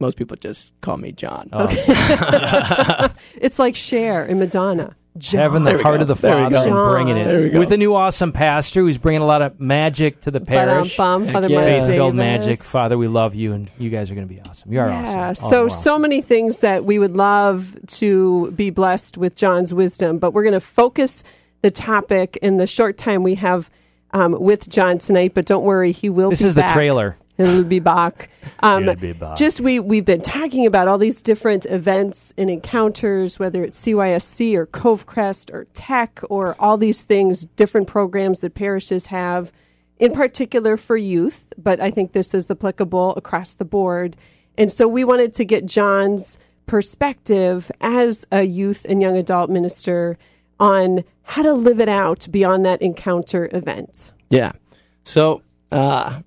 [0.00, 1.48] most people just call me John.
[1.52, 1.68] Oh,
[3.36, 4.96] it's like Cher and Madonna.
[5.18, 5.40] John.
[5.40, 6.02] Having the heart go.
[6.02, 9.26] of the There Father and bringing it with a new awesome pastor who's bringing a
[9.26, 10.96] lot of magic to the parish.
[10.96, 11.64] Ba-dum-bum, Father yeah.
[11.64, 12.96] Faith-filled magic, Father.
[12.96, 14.72] We love you, and you guys are going to be awesome.
[14.72, 15.18] You are awesome.
[15.18, 15.26] Yeah.
[15.28, 19.74] All So more so many things that we would love to be blessed with John's
[19.74, 21.24] wisdom, but we're going to focus
[21.60, 23.70] the topic in the short time we have
[24.12, 25.32] um, with John tonight.
[25.34, 26.30] But don't worry, he will.
[26.30, 27.16] This is the trailer.
[27.36, 28.30] He'll be back.
[28.60, 29.36] Um, He'll be back.
[29.36, 34.54] Just we we've been talking about all these different events and encounters, whether it's CYSC
[34.54, 39.52] or Cove Crest or Tech or all these things, different programs that parishes have,
[39.98, 41.52] in particular for youth.
[41.56, 44.16] But I think this is applicable across the board.
[44.58, 50.18] And so we wanted to get John's perspective as a youth and young adult minister
[50.60, 54.12] on how to live it out beyond that encounter event.
[54.30, 54.52] Yeah.
[55.04, 56.20] So uh,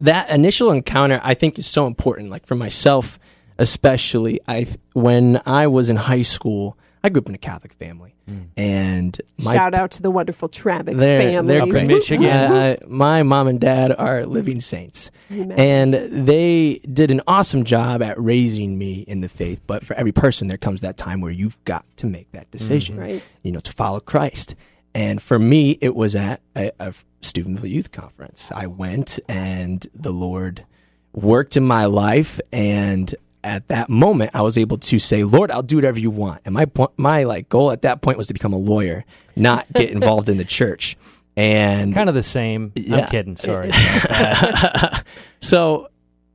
[0.00, 2.30] that initial encounter, I think, is so important.
[2.30, 3.18] Like for myself,
[3.58, 8.14] especially, I when I was in high school, I grew up in a Catholic family,
[8.28, 8.48] mm.
[8.56, 11.54] and my Shout out to the wonderful Trabick they're, family.
[11.54, 11.86] they're Up great.
[11.86, 12.28] Michigan.
[12.28, 15.58] Uh, I- my mom and dad are living saints, Amen.
[15.58, 15.94] and
[16.26, 19.60] they did an awesome job at raising me in the faith.
[19.66, 22.58] But for every person, there comes that time where you've got to make that mm-hmm.
[22.58, 23.38] decision, Right.
[23.42, 24.54] you know, to follow Christ.
[24.94, 28.50] And for me, it was at a, a student youth conference.
[28.54, 30.64] I went, and the Lord
[31.12, 35.62] worked in my life, and at that moment, I was able to say, "Lord, I'll
[35.62, 36.66] do whatever you want." And my
[36.96, 39.04] my like goal at that point was to become a lawyer,
[39.36, 40.96] not get involved in the church.
[41.36, 42.72] And kind of the same.
[42.92, 43.36] I'm kidding.
[43.36, 43.70] Sorry.
[45.40, 45.88] so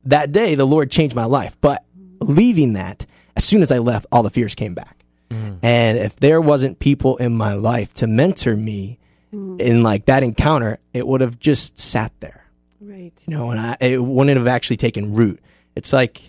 [0.04, 1.56] that day, the Lord changed my life.
[1.60, 1.84] But
[2.20, 3.04] leaving that,
[3.36, 5.04] as soon as I left, all the fears came back.
[5.30, 5.56] Mm-hmm.
[5.62, 8.98] And if there wasn't people in my life to mentor me
[9.34, 9.60] mm-hmm.
[9.60, 12.46] in like that encounter, it would have just sat there,
[12.80, 13.12] Right.
[13.26, 15.40] you know, and I, it wouldn't have actually taken root.
[15.74, 16.22] It's like,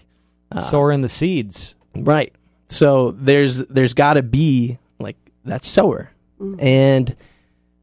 [0.52, 1.76] uh, so are in the seeds.
[1.96, 2.34] Right.
[2.70, 6.60] So there's there's got to be like that sower, mm-hmm.
[6.60, 7.16] and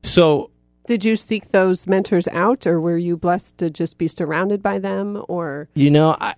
[0.02, 0.50] so
[0.86, 4.78] Did you seek those mentors out, or were you blessed to just be surrounded by
[4.78, 5.22] them?
[5.28, 6.34] Or you know, I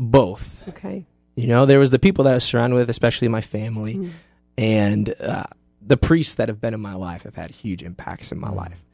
[0.00, 0.66] both.
[0.68, 1.06] okay,
[1.38, 4.10] You know, there was the people that I was surrounded with, especially my family,
[4.56, 5.44] and uh,
[5.80, 8.84] the priests that have been in my life have had huge impacts in my life.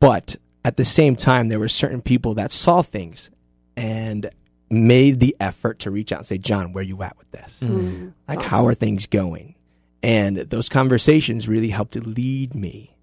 [0.00, 3.30] But at the same time, there were certain people that saw things
[3.76, 4.30] and
[4.70, 7.60] made the effort to reach out and say, "John, where you at with this?
[7.62, 8.12] Mm.
[8.28, 9.56] Like, That's how are things going?"
[10.02, 12.96] And those conversations really helped to lead me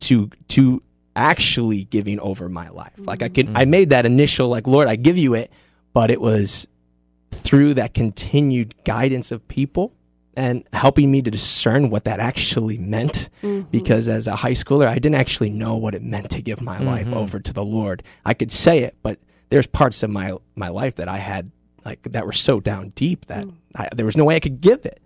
[0.00, 0.82] to to
[1.16, 2.94] actually giving over my life.
[2.98, 5.50] Like I can, I made that initial like, Lord, I give you it,
[5.92, 6.68] but it was
[7.32, 9.92] through that continued guidance of people
[10.34, 13.28] and helping me to discern what that actually meant.
[13.42, 13.70] Mhm.
[13.70, 16.78] Because as a high schooler, I didn't actually know what it meant to give my
[16.78, 17.14] life Mhm.
[17.16, 18.02] over to the Lord.
[18.24, 19.18] I could say it, but
[19.50, 21.50] there's parts of my my life that I had
[21.84, 24.84] like that were so down deep that I, there was no way I could give
[24.86, 25.00] it.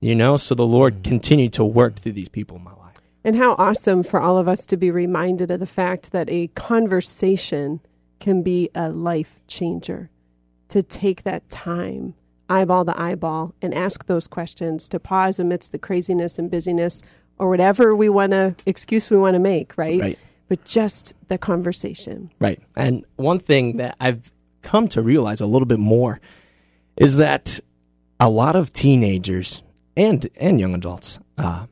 [0.00, 2.96] You know, so the Lord continued to work through these people in my life.
[3.22, 6.46] And how awesome for all of us to be reminded of the fact that a
[6.54, 7.80] conversation
[8.18, 10.08] can be a life changer.
[10.70, 12.14] To take that time,
[12.48, 17.02] eyeball to eyeball, and ask those questions, to pause amidst the craziness and busyness
[17.38, 20.00] or whatever we want to, excuse we want to make, right?
[20.00, 20.18] Right.
[20.48, 22.30] But just the conversation.
[22.38, 22.60] Right.
[22.76, 24.30] And one thing that I've
[24.62, 26.20] come to realize a little bit more
[26.96, 27.60] is that
[28.18, 29.62] a lot of teenagers
[29.96, 31.66] and and young adults uh,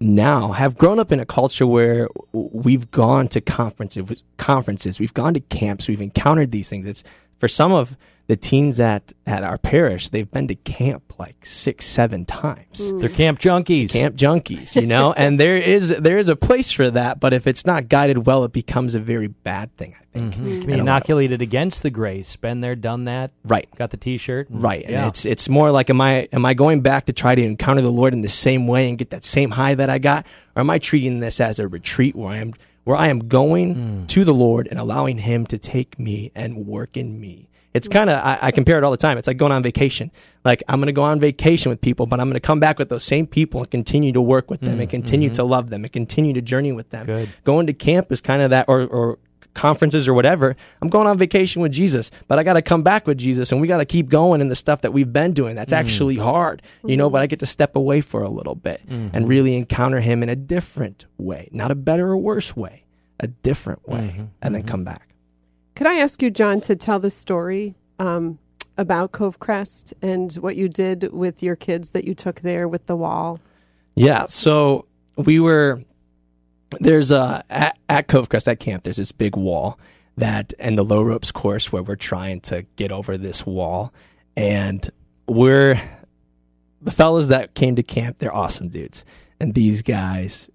[0.00, 5.34] now have grown up in a culture where we've gone to conferences, conferences, we've gone
[5.34, 6.86] to camps, we've encountered these things.
[6.86, 7.02] It's
[7.38, 7.96] for some of
[8.28, 12.90] the teens at at our parish, they've been to camp like six, seven times.
[12.94, 13.92] They're camp junkies.
[13.92, 17.46] Camp junkies, you know, and there is there is a place for that, but if
[17.46, 19.94] it's not guided well, it becomes a very bad thing.
[19.94, 20.34] I think.
[20.34, 20.36] Mhm.
[20.36, 22.34] Can be And inoculated against the grace.
[22.34, 23.30] Been there, done that.
[23.44, 23.68] Right.
[23.76, 24.48] Got the T-shirt.
[24.50, 24.82] and- Right.
[24.82, 25.06] And Yeah.
[25.06, 27.92] it's it's more like am I am I going back to try to encounter the
[27.92, 30.26] Lord in the same way and get that same high that I got?
[30.56, 32.54] Or am I treating this as a retreat where I am
[32.86, 34.06] where I am going Hmm.
[34.06, 37.48] to the Lord and allowing him to take me and work in me?
[37.74, 39.18] It's kind of I, I compare it all the time.
[39.18, 40.10] It's like going on vacation.
[40.46, 42.78] Like I'm going to go on vacation with people, but I'm going to come back
[42.78, 45.34] with those same people and continue to work with them Mm, and continue mhm.
[45.34, 47.04] to love them and continue to journey with them.
[47.04, 47.28] Good.
[47.44, 49.18] Going to camp is kind of that, or or
[49.56, 50.54] conferences or whatever.
[50.80, 53.60] I'm going on vacation with Jesus, but I got to come back with Jesus, and
[53.60, 55.56] we got to keep going in the stuff that we've been doing.
[55.56, 55.76] That's Mm.
[55.78, 57.10] actually hard, you know.
[57.10, 59.10] But I get to step away for a little bit Mhm.
[59.12, 62.84] and really encounter Him in a different way, not a better or worse way,
[63.18, 64.24] a different way, Mm-hmm.
[64.42, 65.08] and then come back.
[65.74, 68.38] Could I ask you, John, to tell the story um,
[68.78, 72.84] about Cove Crest and what you did with your kids that you took there with
[72.86, 73.40] the wall?
[73.94, 74.84] Yeah, so
[75.16, 75.80] we were
[76.80, 78.84] there's a at, at Cove Crest at camp.
[78.84, 79.78] There's this big wall
[80.16, 83.92] that and the low ropes course where we're trying to get over this wall,
[84.36, 84.88] and
[85.28, 85.80] we're
[86.82, 88.18] the fellas that came to camp.
[88.18, 89.04] They're awesome dudes,
[89.40, 90.48] and these guys.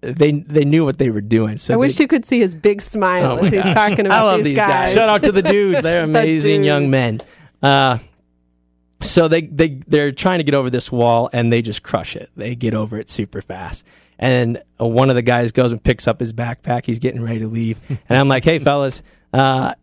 [0.00, 1.58] They they knew what they were doing.
[1.58, 3.74] So I they- wish you could see his big smile Oh as he's gosh.
[3.74, 4.92] talking about I love these, these guys.
[4.94, 5.80] Shout out to the dudes.
[5.84, 7.20] They're The amazing young men.
[7.62, 7.98] Uh,
[9.00, 12.30] so they they they're trying to get over this wall and they just crush it.
[12.36, 13.86] They get over it super fast.
[14.22, 16.86] And uh, one of the guys goes and picks up his backpack.
[16.86, 19.02] He's getting ready to leave, and I'm like, "Hey, fellas,
[19.32, 19.74] uh,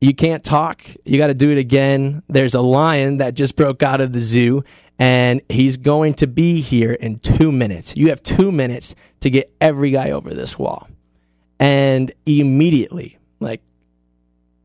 [0.00, 0.82] you can't talk.
[1.04, 2.22] You got to do it again.
[2.26, 4.64] There's a lion that just broke out of the zoo,
[4.98, 7.94] and he's going to be here in two minutes.
[7.98, 10.88] You have two minutes to get every guy over this wall."
[11.60, 13.60] And immediately, like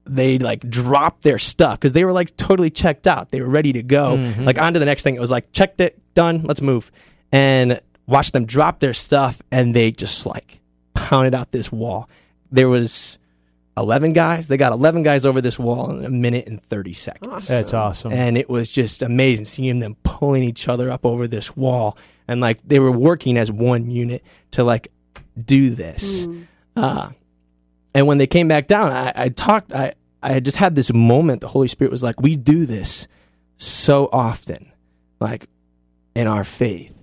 [0.06, 3.28] they like dropped their stuff because they were like totally checked out.
[3.30, 4.16] They were ready to go.
[4.16, 4.46] Mhm.
[4.46, 5.16] Like on to the next thing.
[5.16, 6.92] It was like checked it, done, let's move.
[7.32, 7.82] And
[8.12, 10.60] watch them drop their stuff and they just like
[10.94, 12.10] pounded out this wall.
[12.52, 13.18] There was
[13.78, 14.48] 11 guys.
[14.50, 17.48] They got 11 guys over this wall in a minute and 30 seconds.
[17.48, 18.12] That's awesome.
[18.12, 21.98] And it was just amazing seeing them pulling each other up over this wall
[22.28, 24.90] and like they were working as one unit to like
[25.44, 26.28] do this.
[26.76, 27.12] Uh,
[27.94, 31.42] and when they came back down, I, I talked, I, I just had this moment.
[31.42, 33.08] The Holy Spirit was like, we do this
[33.58, 34.72] so often,
[35.20, 35.48] like
[36.16, 37.01] in our faith,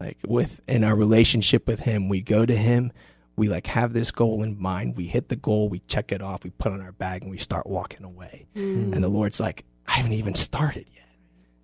[0.00, 2.08] like with in our relationship with Him.
[2.08, 2.92] We go to Him,
[3.36, 4.96] we like have this goal in mind.
[4.96, 7.38] We hit the goal, we check it off, we put on our bag, and we
[7.38, 8.46] start walking away.
[8.54, 8.94] Mm.
[8.94, 11.04] And the Lord's like, I haven't even started yet.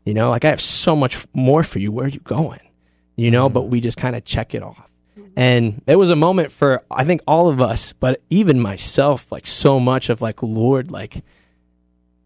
[0.04, 1.92] You know, like I have so much more for you.
[1.92, 2.60] Where are you going?
[3.16, 4.90] You know, but we just kind of check it off.
[5.36, 9.46] And it was a moment for I think all of us, but even myself, like
[9.46, 11.24] so much of like, Lord, like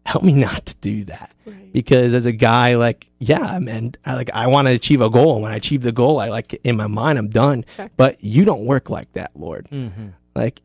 [0.07, 1.33] help me not to do that.
[1.73, 5.33] Because as a guy, like, yeah, man, I like I want to achieve a goal.
[5.35, 7.65] And when I achieve the goal, I like in my mind I'm done.
[7.97, 9.67] But you don't work like that, Lord.
[9.69, 10.13] Mhm.
[10.33, 10.61] Like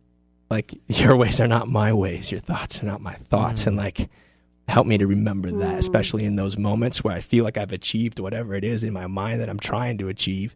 [0.49, 3.66] like your ways are not my ways, your thoughts are not my thoughts.
[3.66, 4.09] And like
[4.68, 8.20] help me to remember that, especially in those moments where I feel like I've achieved
[8.20, 10.55] whatever it is in my mind that I'm trying to achieve.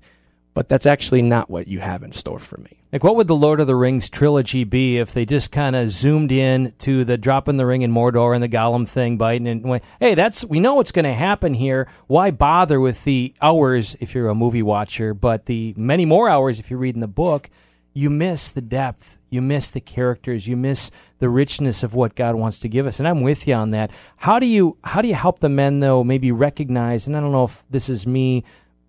[0.56, 2.78] But that's actually not what you have in store for me.
[2.90, 5.90] Like, what would the Lord of the Rings trilogy be if they just kind of
[5.90, 9.62] zoomed in to the dropping the ring in Mordor and the Gollum thing biting and
[9.64, 11.88] went, hey, that's we know what's going to happen here.
[12.06, 16.58] Why bother with the hours if you're a movie watcher, but the many more hours
[16.58, 17.50] if you're reading the book?
[17.92, 22.34] You miss the depth, you miss the characters, you miss the richness of what God
[22.34, 22.98] wants to give us.
[22.98, 23.90] And I'm with you on that.
[24.16, 27.06] How do you how do you help the men though maybe recognize?
[27.06, 28.42] And I don't know if this is me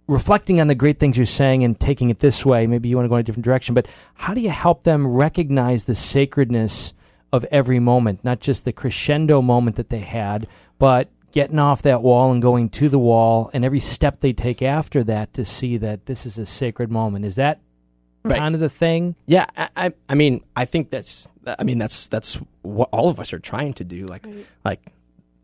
[0.07, 3.05] reflecting on the great things you're saying and taking it this way, maybe you want
[3.05, 6.93] to go in a different direction, but how do you help them recognize the sacredness
[7.33, 10.47] of every moment, not just the crescendo moment that they had,
[10.79, 14.61] but getting off that wall and going to the wall, and every step they take
[14.61, 17.25] after that to see that this is a sacred moment.
[17.25, 17.59] Is that
[18.23, 18.39] Right.
[18.39, 19.15] kind of the thing?
[19.25, 23.19] Yeah, I, I, I mean, I think that's, I mean, that's that's what all of
[23.21, 24.05] us are trying to do.
[24.05, 24.25] Like,
[24.65, 24.81] like,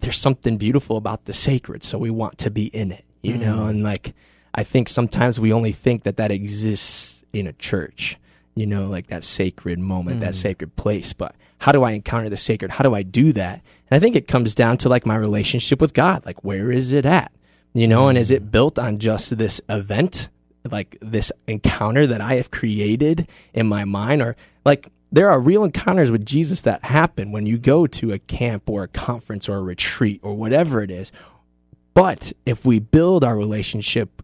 [0.01, 3.59] there's something beautiful about the sacred, so we want to be in it, you know.
[3.59, 3.69] Mm.
[3.69, 4.13] And like,
[4.53, 8.17] I think sometimes we only think that that exists in a church,
[8.55, 10.35] you know, like that sacred moment, that Mm.
[10.35, 11.11] sacred place.
[11.13, 12.71] But how do I encounter the sacred?
[12.71, 13.61] How do I do that?
[13.89, 16.25] And I think it comes down to like my relationship with God.
[16.25, 17.31] Like, where is it at?
[17.73, 18.35] You know, and is Mm.
[18.35, 20.29] it built on just this event,
[20.69, 25.63] like this encounter that I have created in my mind, or like there are real
[25.63, 29.57] encounters with Jesus that happen when you go to a camp or a conference or
[29.57, 31.11] a retreat or whatever it is.
[31.93, 34.21] But if we build our relationship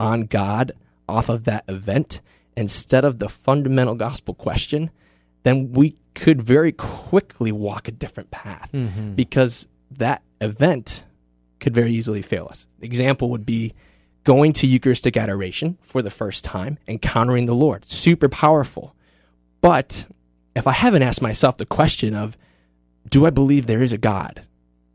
[0.00, 0.72] on God
[1.08, 2.20] off of that event
[2.56, 4.90] instead of the fundamental gospel question,
[5.42, 9.16] then we could very quickly walk a different path Mhm.
[9.16, 11.02] because that event
[11.60, 12.66] could very easily fail us.
[12.80, 13.72] Example would be
[14.22, 17.84] going to Eucharistic adoration for the first time, encountering the Lord.
[17.84, 18.94] Super powerful.
[19.60, 20.06] But
[20.56, 22.36] if I haven't asked myself the question of,
[23.10, 24.42] do I believe there is a God?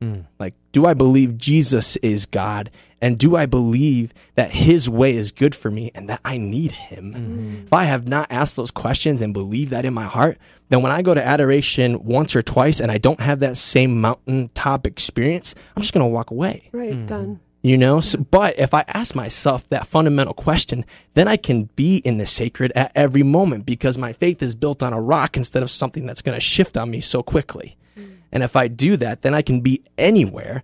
[0.02, 0.26] Mm.
[0.40, 2.70] Like, do I believe Jesus is God?
[3.02, 6.74] And do I believe that his way is good for me and that I need
[6.74, 7.64] him?
[7.66, 10.38] If I have not asked those questions and believe that in my heart,
[10.70, 14.00] then when I go to adoration once or twice and I don't have that same
[14.02, 16.70] mountaintop experience, I'm just going to walk away.
[16.72, 17.40] Right, done.
[17.62, 21.98] You know, so, but if I ask myself that fundamental question, then I can be
[21.98, 25.62] in the sacred at every moment because my faith is built on a rock instead
[25.62, 27.76] of something that's going to shift on me so quickly.
[28.32, 30.64] And if I do that, then I can be anywhere.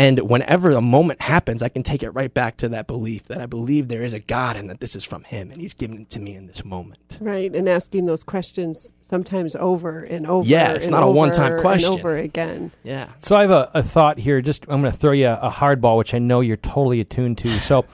[0.00, 3.42] And whenever a moment happens, I can take it right back to that belief that
[3.42, 5.98] I believe there is a God and that this is from Him and He's given
[5.98, 7.18] it to me in this moment.
[7.20, 10.48] Right, and asking those questions sometimes over and over.
[10.48, 11.92] Yeah, it's and not a one-time and question.
[11.92, 12.70] over again.
[12.82, 13.10] Yeah.
[13.18, 14.40] So I have a, a thought here.
[14.40, 17.36] Just I'm going to throw you a, a hardball, which I know you're totally attuned
[17.38, 17.60] to.
[17.60, 17.84] So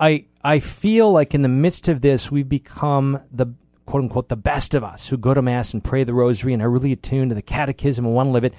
[0.00, 3.46] I I feel like in the midst of this, we've become the
[3.86, 6.62] quote unquote the best of us who go to mass and pray the rosary and
[6.62, 8.54] are really attuned to the catechism and want to live it.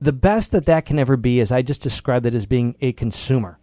[0.00, 2.92] The best that that can ever be is I just described it as being a
[2.92, 3.58] consumer.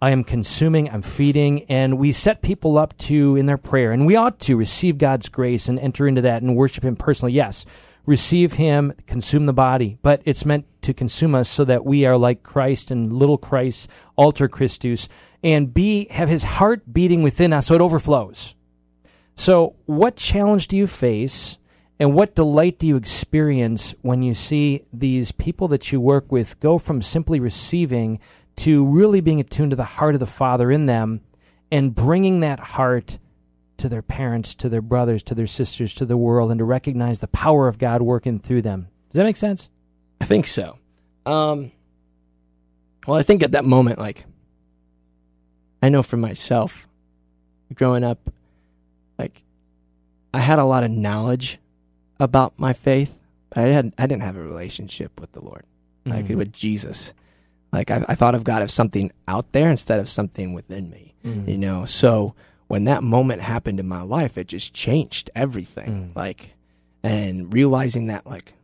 [0.00, 4.04] I am consuming, I'm feeding, and we set people up to in their prayer, and
[4.04, 7.32] we ought to receive God's grace and enter into that and worship Him personally.
[7.32, 7.64] Yes,
[8.04, 12.18] receive Him, consume the body, but it's meant to consume us so that we are
[12.18, 15.08] like Christ and little Christ, alter Christus,
[15.42, 18.55] and be have His heart beating within us so it overflows.
[19.36, 21.58] So, what challenge do you face?
[21.98, 26.60] And what delight do you experience when you see these people that you work with
[26.60, 28.18] go from simply receiving
[28.56, 31.20] to really being attuned to the heart of the Father in them
[31.70, 33.18] and bringing that heart
[33.78, 37.20] to their parents, to their brothers, to their sisters, to the world, and to recognize
[37.20, 38.88] the power of God working through them?
[39.10, 39.70] Does that make sense?
[40.20, 40.78] I think so.
[41.24, 41.72] Um,
[43.06, 44.24] well, I think at that moment, like,
[45.82, 46.88] I know for myself,
[47.74, 48.30] growing up,
[49.18, 49.42] like,
[50.34, 51.58] I had a lot of knowledge
[52.20, 53.18] about my faith,
[53.50, 55.64] but I had I didn't have a relationship with the Lord,
[56.04, 56.36] like Mhm.
[56.36, 57.14] with Jesus.
[57.72, 61.14] Like I, I thought of God as something out there instead of something within me.
[61.24, 61.48] Mhm.
[61.48, 62.34] You know, so
[62.68, 66.10] when that moment happened in my life, it just changed everything.
[66.14, 66.54] Like,
[67.02, 68.54] and realizing that like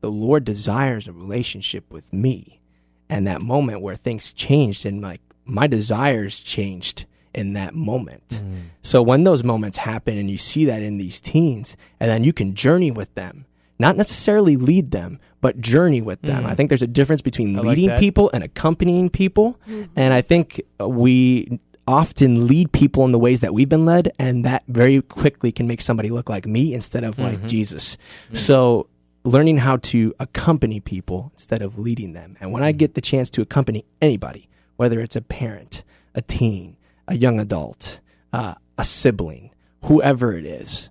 [0.00, 2.60] the Lord desires a relationship with me,
[3.08, 7.04] and that moment where things changed and like my desires changed
[7.34, 8.42] in that moment.
[8.82, 12.32] So when those moments happen and you see that in these teens, and then you
[12.32, 13.46] can journey with them,
[13.78, 16.44] not necessarily lead them, but journey with them.
[16.44, 16.46] Mm.
[16.46, 17.98] I think there's a difference between I leading that.
[17.98, 19.58] people and accompanying people.
[19.96, 21.58] And I think we
[21.88, 25.66] often lead people in the ways that we've been led, and that very quickly can
[25.66, 27.48] make somebody look like me instead of like Mhm.
[27.48, 27.96] Jesus.
[28.32, 28.86] So
[29.24, 32.36] learning how to accompany people instead of leading them.
[32.40, 35.82] And when I get the chance to accompany anybody, whether it's a parent,
[36.14, 36.76] a teen,
[37.08, 38.00] a young adult,
[38.32, 39.50] uh, a sibling,
[39.84, 40.90] whoever it is,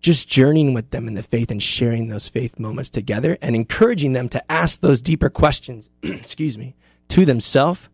[0.00, 4.12] just journeying with them in the faith and sharing those faith moments together and encouraging
[4.12, 6.74] them to ask those deeper questions, excuse me,
[7.08, 7.88] to themselves.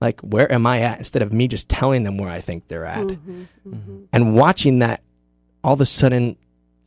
[0.00, 0.98] Like, where am I at?
[0.98, 3.10] Instead of me just telling them where I think they're at.
[4.14, 5.02] And watching that
[5.62, 6.36] all of a sudden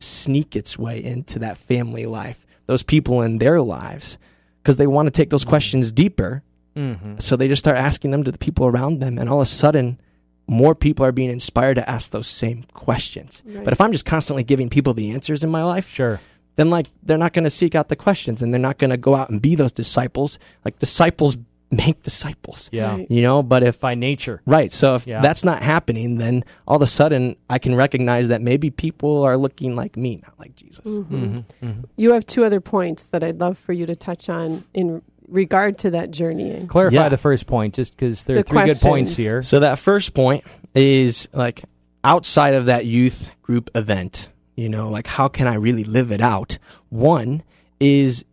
[0.00, 4.18] sneak its way into that family life, those people in their lives,
[4.62, 6.42] because they want to take those questions deeper.
[6.76, 7.22] Mhm.
[7.22, 9.46] So they just start asking them to the people around them, and all of a
[9.46, 10.00] sudden,
[10.46, 13.42] more people are being inspired to ask those same questions.
[13.46, 13.64] Right.
[13.64, 16.20] But if I'm just constantly giving people the answers in my life, sure,
[16.56, 18.96] then like they're not going to seek out the questions, and they're not going to
[18.96, 20.38] go out and be those disciples.
[20.64, 21.36] Like disciples
[21.70, 22.68] make disciples.
[22.72, 22.92] Yeah.
[22.96, 23.10] Right.
[23.10, 23.42] you know.
[23.42, 24.72] But if by nature, right.
[24.72, 25.20] So if Yeah.
[25.20, 29.36] that's not happening, then all of a sudden I can recognize that maybe people are
[29.36, 30.84] looking like me, not like Jesus.
[30.86, 31.06] Mhm.
[31.08, 31.84] Mhm, mhm.
[31.96, 35.78] You have two other points that I'd love for you to touch on in regard
[35.78, 36.66] to that journeying.
[36.66, 37.08] Clarify Yeah.
[37.08, 39.42] the first point, just because there are The three good points here.
[39.42, 40.44] So that first point
[40.74, 41.64] is like
[42.02, 46.20] outside of that youth group event, you know, like how can I really live it
[46.20, 46.58] out?
[46.88, 47.42] One
[47.80, 48.24] is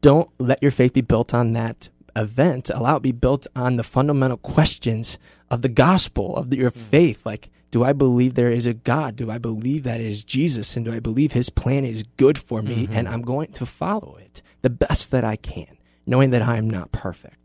[0.00, 2.70] don't let your faith be built on that event.
[2.70, 5.18] Allow it to be built on the fundamental questions
[5.50, 6.76] of the gospel, of the, your mm.
[6.76, 7.26] faith.
[7.26, 9.16] Like, do I believe there is a God?
[9.16, 10.76] Do I believe that is Jesus?
[10.76, 12.84] And do I believe his plan is good for me?
[12.84, 12.92] Mm-hmm.
[12.92, 16.68] And I'm going to follow it the best that I can, knowing that I am
[16.68, 17.38] not perfect.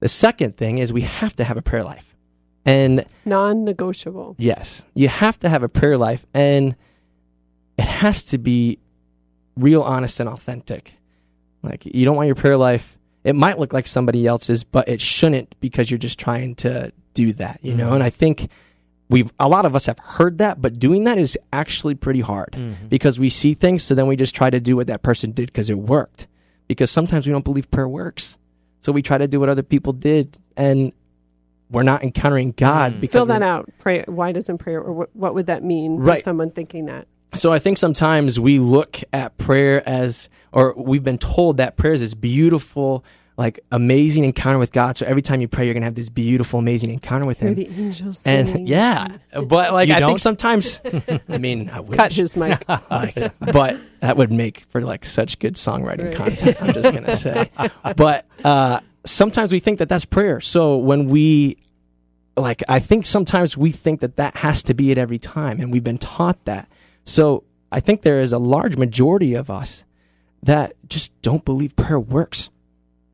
[0.00, 2.16] The second thing is we have to have a prayer life.
[2.64, 4.36] And Non-negotiable.
[4.38, 6.76] yes, you have to have a prayer life and
[7.76, 8.78] it has to be
[9.56, 10.94] real, honest, and authentic.
[11.62, 15.00] Like, you don't want your prayer life, it might look like somebody else's, but it
[15.00, 17.90] shouldn't because you're just trying to do that, you know?
[17.90, 17.94] Mhm.
[17.96, 18.48] And I think
[19.08, 22.52] we've, a lot of us have heard that, but doing that is actually pretty hard
[22.52, 22.88] Mhm.
[22.88, 25.46] because we see things, so then we just try to do what that person did
[25.46, 26.26] because it worked.
[26.68, 28.36] Because sometimes we don't believe prayer works.
[28.80, 30.92] So we try to do what other people did and
[31.70, 33.00] we're not encountering God mm.
[33.00, 33.68] because Fill that out.
[33.78, 34.04] Pray.
[34.06, 36.16] Why doesn't prayer, or what, what would that mean Right.
[36.16, 37.06] to someone thinking that?
[37.34, 41.94] So I think sometimes we look at prayer as, or we've been told that prayer
[41.94, 43.04] is this beautiful,
[43.36, 44.96] like amazing encounter with God.
[44.96, 47.54] So every time you pray, you're gonna have this beautiful, amazing encounter with Hear Him.
[47.54, 48.66] the angels and singing.
[48.66, 50.10] yeah, but like You I don't?
[50.10, 50.80] think sometimes,
[51.28, 51.96] I mean, I wish.
[51.96, 52.62] Cut his mic.
[52.68, 56.14] like, but that would make for like such good songwriting Right.
[56.16, 56.56] content.
[56.62, 57.50] I'm just gonna say,
[57.96, 60.40] but uh, sometimes we think that that's prayer.
[60.40, 61.56] So when we
[62.36, 65.72] like, I think sometimes we think that that has to be it every time, and
[65.72, 66.68] we've been taught that.
[67.04, 69.84] So I think there is a large majority of us
[70.42, 72.50] that just don't believe prayer works.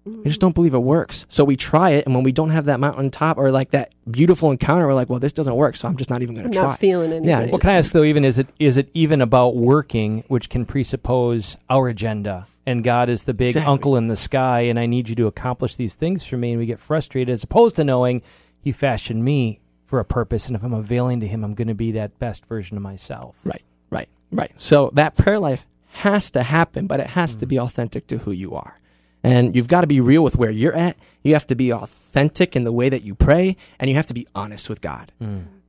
[0.08, 1.26] We just don't believe it works.
[1.28, 4.50] So we try it, and when we don't have that mountaintop or like that beautiful
[4.50, 6.68] encounter, we're like, "Well, this doesn't work, so I'm just not even going to try."
[6.68, 7.28] not feeling anything.
[7.28, 8.04] Yeah, Well, can I ask though?
[8.04, 13.08] Even is it is it even about working, which can presuppose our agenda, and God
[13.08, 13.70] is the big Exactly.
[13.70, 16.58] uncle in the sky, and I need you to accomplish these things for me, and
[16.58, 18.22] we get frustrated as opposed to knowing
[18.60, 21.74] He fashioned me for a purpose, and if I'm availing to Him, I'm going to
[21.74, 23.40] be that best version of myself.
[23.44, 24.52] Right, right, right.
[24.60, 27.62] So that prayer life has to happen, but it has to be mm.
[27.62, 28.78] authentic to who you are.
[29.22, 30.96] And you've got to be real with where you're at.
[31.22, 34.14] You have to be authentic in the way that you pray, and you have to
[34.14, 35.12] be honest with God.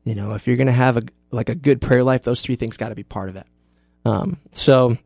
[0.03, 2.55] You know, if you're going to have a like a good prayer life, those three
[2.55, 3.45] things got to be part of it.
[4.05, 4.97] Um, so,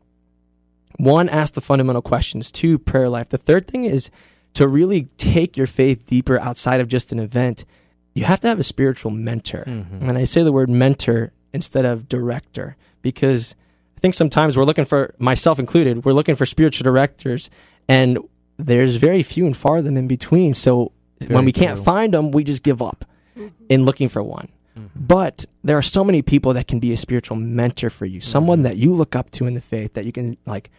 [0.98, 2.52] one, ask the fundamental questions.
[2.52, 3.28] Two, prayer life.
[3.30, 4.10] The third thing is
[4.54, 7.64] to really take your faith deeper outside of just an event.
[8.14, 12.08] You have to have a spiritual mentor, and I say the word mentor instead of
[12.08, 13.54] director because
[13.96, 16.04] I think sometimes we're looking for myself included.
[16.04, 17.50] We're looking for spiritual directors,
[17.88, 18.18] and
[18.56, 20.54] there's very few and far them in between.
[20.54, 23.04] So Very when we can't find them, we just give up
[23.36, 23.48] mm-hmm.
[23.68, 24.48] in looking for one.
[24.78, 25.06] Mm-hmm.
[25.06, 28.58] But there are so many people that can be a spiritual mentor for you, someone
[28.58, 28.64] mm-hmm.
[28.64, 30.70] that you look up to in the faith that you can like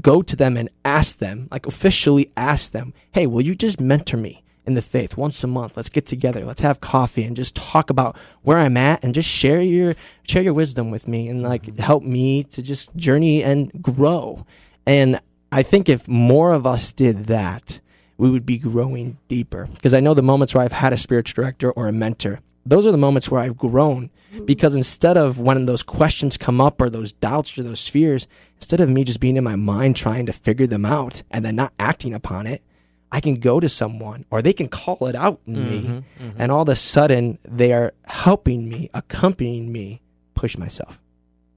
[0.00, 4.16] go to them and ask them, like officially ask them, hey, will you just mentor
[4.16, 5.76] me in the faith once a month?
[5.76, 9.28] Let's get together, let's have coffee and just talk about where I'm at and just
[9.28, 13.70] share your share your wisdom with me and like help me to just journey and
[13.82, 14.46] grow.
[14.86, 15.20] And
[15.52, 17.80] I think if more of us did that,
[18.16, 19.68] we would be growing deeper.
[19.72, 22.86] Because I know the moments where I've had a spiritual director or a mentor, those
[22.86, 24.10] are the moments where I've grown.
[24.46, 28.26] Because instead of when those questions come up or those doubts or those fears,
[28.56, 31.54] instead of me just being in my mind trying to figure them out and then
[31.56, 32.62] not acting upon it,
[33.10, 35.82] I can go to someone or they can call it out in me.
[35.82, 36.34] Mhm, mhm.
[36.38, 40.00] And all of a sudden, they are helping me, accompanying me
[40.34, 40.98] push myself.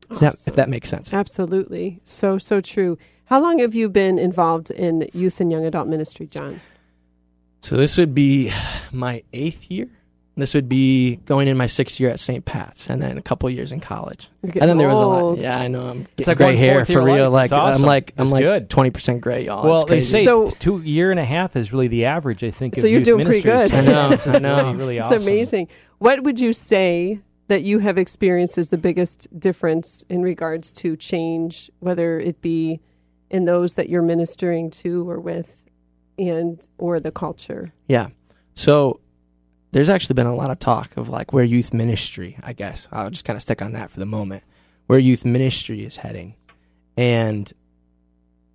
[0.09, 1.13] Does that, if that makes sense.
[1.13, 2.01] Absolutely.
[2.03, 2.97] So, so true.
[3.25, 6.61] How long have you been involved in youth and young adult ministry, John?
[7.61, 8.51] So this would be
[8.91, 9.87] my eighth year.
[10.37, 12.43] This would be going in my sixth year at St.
[12.43, 14.27] Pat's, and then a couple years in college.
[14.43, 15.21] And then there was a lot.
[15.21, 15.41] old.
[15.41, 15.87] Yeah, I know.
[15.87, 17.29] I'm It's like gray one hair fourth for real.
[17.31, 17.31] life.
[17.31, 17.83] Like It's awesome.
[17.83, 18.69] I'm like I'm That's like good.
[18.69, 19.63] twenty percent gray, y'all.
[19.63, 20.11] well, It's they crazy.
[20.11, 22.43] say So- two year and a half is really the average.
[22.43, 22.75] I think.
[22.75, 23.71] So of you're youth doing pretty ministers.
[23.81, 23.87] good.
[23.89, 24.57] I know, This is I know.
[24.57, 25.21] Really, really It's awesome.
[25.23, 25.67] amazing.
[25.99, 30.97] What would you say that you have experienced as the biggest difference in regards to
[30.97, 32.81] change, whether it be
[33.29, 35.63] in those that you're ministering to or with,
[36.17, 37.73] and or the culture?
[37.87, 38.09] Yeah.
[38.53, 38.99] So
[39.71, 42.87] there's actually been a lot of talk of like where youth ministry, I guess.
[42.91, 44.43] I'll just kind of stick on that for the moment,
[44.87, 46.35] where youth ministry is heading.
[46.97, 47.51] And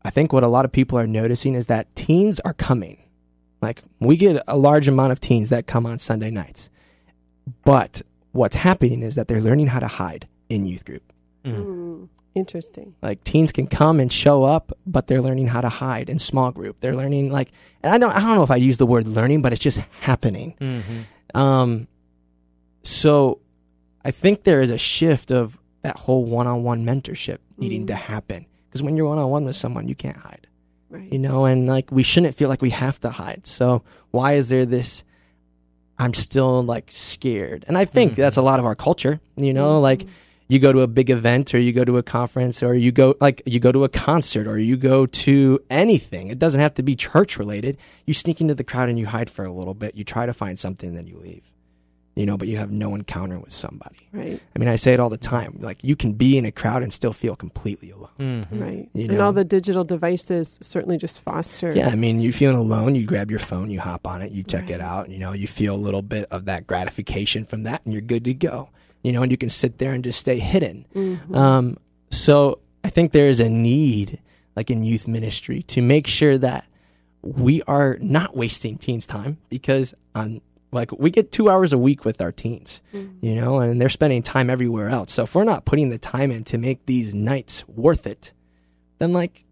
[0.02, 3.04] I think what a lot of people are noticing is that teens are coming.
[3.60, 6.70] Like we get a large amount of teens that come on Sunday nights.
[7.64, 8.02] But
[8.32, 11.12] what's happening is that they're learning how to hide in youth group.
[11.44, 12.94] Mm, interesting.
[13.02, 16.50] Like teens can come and show up, but they're learning how to hide in small
[16.52, 16.80] group.
[16.80, 17.50] They're learning like,
[17.82, 19.80] and I don't, I don't know if I use the word learning, but it's just
[20.00, 20.54] happening.
[20.60, 21.38] Mhm.
[21.38, 21.88] Um,
[22.82, 23.40] so
[24.04, 28.82] I think there is a shift of that whole one-on-one mentorship needing to happen because
[28.82, 30.46] when you're one-on-one with someone, you can't hide.
[30.88, 31.12] Right.
[31.12, 33.46] You know, and like we shouldn't feel like we have to hide.
[33.46, 35.04] So why is there this?
[35.98, 39.20] I'm still like scared, and I think that's a lot of our culture.
[39.36, 40.06] You know, like
[40.50, 43.14] you go to a big event or you go to a conference or you go
[43.20, 46.82] like you go to a concert or you go to anything it doesn't have to
[46.82, 49.94] be church related you sneak into the crowd and you hide for a little bit
[49.94, 51.50] you try to find something then you leave
[52.16, 54.40] you know but you have no encounter with somebody Right.
[54.54, 56.82] i mean i say it all the time like you can be in a crowd
[56.82, 58.60] and still feel completely alone mm-hmm.
[58.62, 58.88] Right.
[58.92, 59.26] You and know?
[59.26, 61.72] all the digital devices certainly just foster.
[61.72, 64.42] yeah i mean you're feeling alone you grab your phone you hop on it you
[64.42, 67.82] check it out you know you feel a little bit of that gratification from that
[67.84, 68.68] and you're good to go
[69.02, 71.34] you know and you can sit there and just stay hidden Mhm.
[71.34, 71.76] um,
[72.10, 74.18] so I think there is a need,
[74.56, 76.64] like in youth ministry, to make sure that
[77.22, 80.40] we are not wasting teens' time because on
[80.72, 82.80] like we get two hours a week with our teens,
[83.20, 85.12] you know, and they're spending time everywhere else.
[85.12, 88.32] So if we're not putting the time in to make these nights worth it,
[88.98, 89.44] then like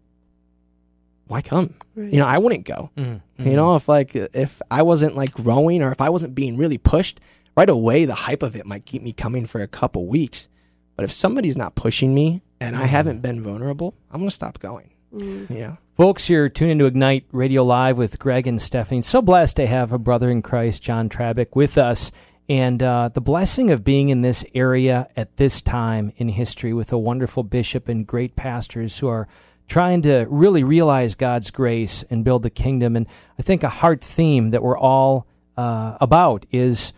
[1.27, 1.75] why come?
[1.95, 2.11] Right.
[2.11, 2.89] You know, I wouldn't go.
[2.97, 3.21] Mhm.
[3.37, 6.79] You know, if like if I wasn't like growing or if I wasn't being really
[6.79, 7.19] pushed
[7.59, 10.47] right away, the hype of it might keep me coming for a couple weeks.
[10.95, 14.91] But if somebody's not pushing me and I haven't been vulnerable, I'm gonna stop going.
[15.11, 15.77] You know.
[15.93, 19.01] Folks, you're tuned into Ignite Radio Live with Greg and Stephanie.
[19.01, 22.13] So blessed to have a brother in Christ, John Trabick, with us.
[22.47, 26.93] And uh, the blessing of being in this area at this time in history with
[26.93, 29.27] a wonderful bishop and great pastors who are
[29.67, 32.95] trying to really realize God's grace and build the kingdom.
[32.95, 33.05] And
[33.37, 36.93] I think a heart theme that we're all uh, about is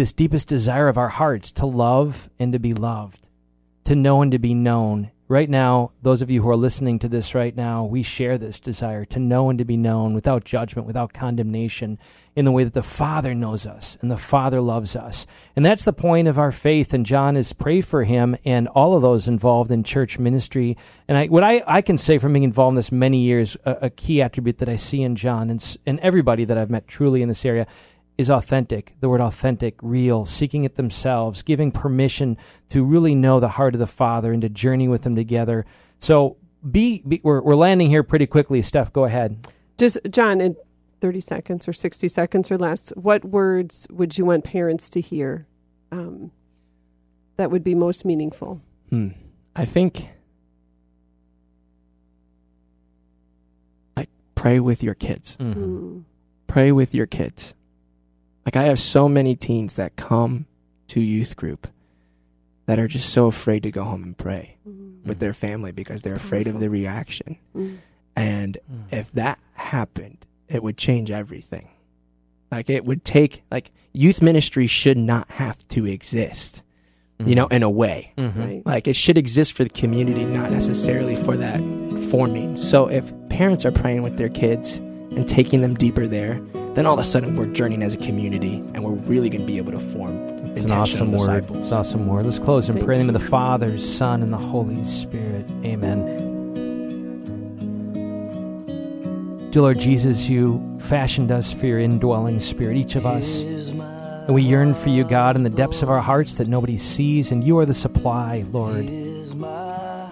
[0.00, 3.28] this deepest desire of our hearts to love and to be loved
[3.84, 5.10] to know and to be known.
[5.26, 8.58] Right now, those of you who are listening to this right now, we share this
[8.58, 11.98] desire to know and to be known without judgment, without condemnation,
[12.34, 15.26] in the way that the Father knows us and the Father loves us.
[15.54, 16.92] And that's the point of our faith.
[16.92, 20.76] And John is pray for him and all of those involved in church ministry.
[21.06, 23.78] And I, what I, I can say from being involved in this many years, a,
[23.82, 27.22] a key attribute that I see in John and, and everybody that I've met truly
[27.22, 27.68] in this area
[28.20, 28.94] is authentic.
[29.00, 32.36] The word authentic, real, seeking it themselves, giving permission
[32.68, 35.66] to really know the heart of the Father and to journey with Him together.
[35.98, 36.36] So
[36.70, 38.62] be, be we're, we're landing here pretty quickly.
[38.62, 39.48] Steph, go ahead.
[39.78, 40.56] Just John, in
[41.00, 45.46] thirty seconds or sixty seconds or less, what words would you want parents to hear
[45.90, 46.30] um,
[47.36, 48.60] that would be most meaningful?
[48.90, 49.08] Hmm.
[49.56, 50.08] I think
[53.96, 55.36] like pray with your kids.
[55.38, 56.04] Mm.
[56.46, 57.54] Pray with your kids.
[58.44, 60.46] Like I have so many teens that come
[60.88, 61.68] to youth group
[62.66, 65.04] that are just so afraid to go home and pray mm.
[65.04, 67.36] with their family because they're afraid of the reaction.
[67.54, 67.78] Mm.
[68.16, 68.92] And mm.
[68.92, 71.70] if that happened, it would change everything.
[72.50, 76.62] Like it would take like youth ministry should not have to exist.
[77.18, 77.34] You mm-hmm.
[77.34, 78.14] know, in a way.
[78.16, 78.40] Mm-hmm.
[78.40, 78.62] Right.
[78.64, 81.58] Like it should exist for the community, not necessarily for that
[82.10, 82.56] forming.
[82.56, 84.80] So if parents are praying with their kids
[85.16, 86.40] and taking them deeper there,
[86.74, 89.46] then all of a sudden we're journeying as a community and we're really going to
[89.46, 90.10] be able to form
[90.56, 91.18] It's an awesome word.
[91.18, 91.58] disciples.
[91.58, 92.24] It's awesome word.
[92.26, 94.82] Let's close in Thank prayer in the name of the Father, Son, and the Holy
[94.84, 95.46] Spirit.
[95.64, 96.18] Amen.
[99.50, 103.40] Dear Lord Jesus, you fashioned us for your indwelling spirit, each of us.
[103.42, 107.32] And we yearn for you, God, in the depths of our hearts that nobody sees,
[107.32, 108.84] and you are the supply, Lord.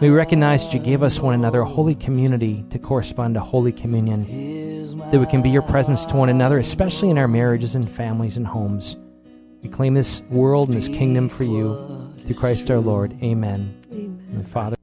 [0.01, 3.71] We recognize that you gave us one another a holy community to correspond to Holy
[3.71, 4.25] Communion,
[4.99, 8.37] that we can be your presence to one another, especially in our marriages and families
[8.37, 8.97] and homes.
[9.63, 13.17] We claim this world and this kingdom for you through Christ our Lord.
[13.23, 13.75] Amen.
[13.93, 14.45] Amen.
[14.45, 14.78] Father,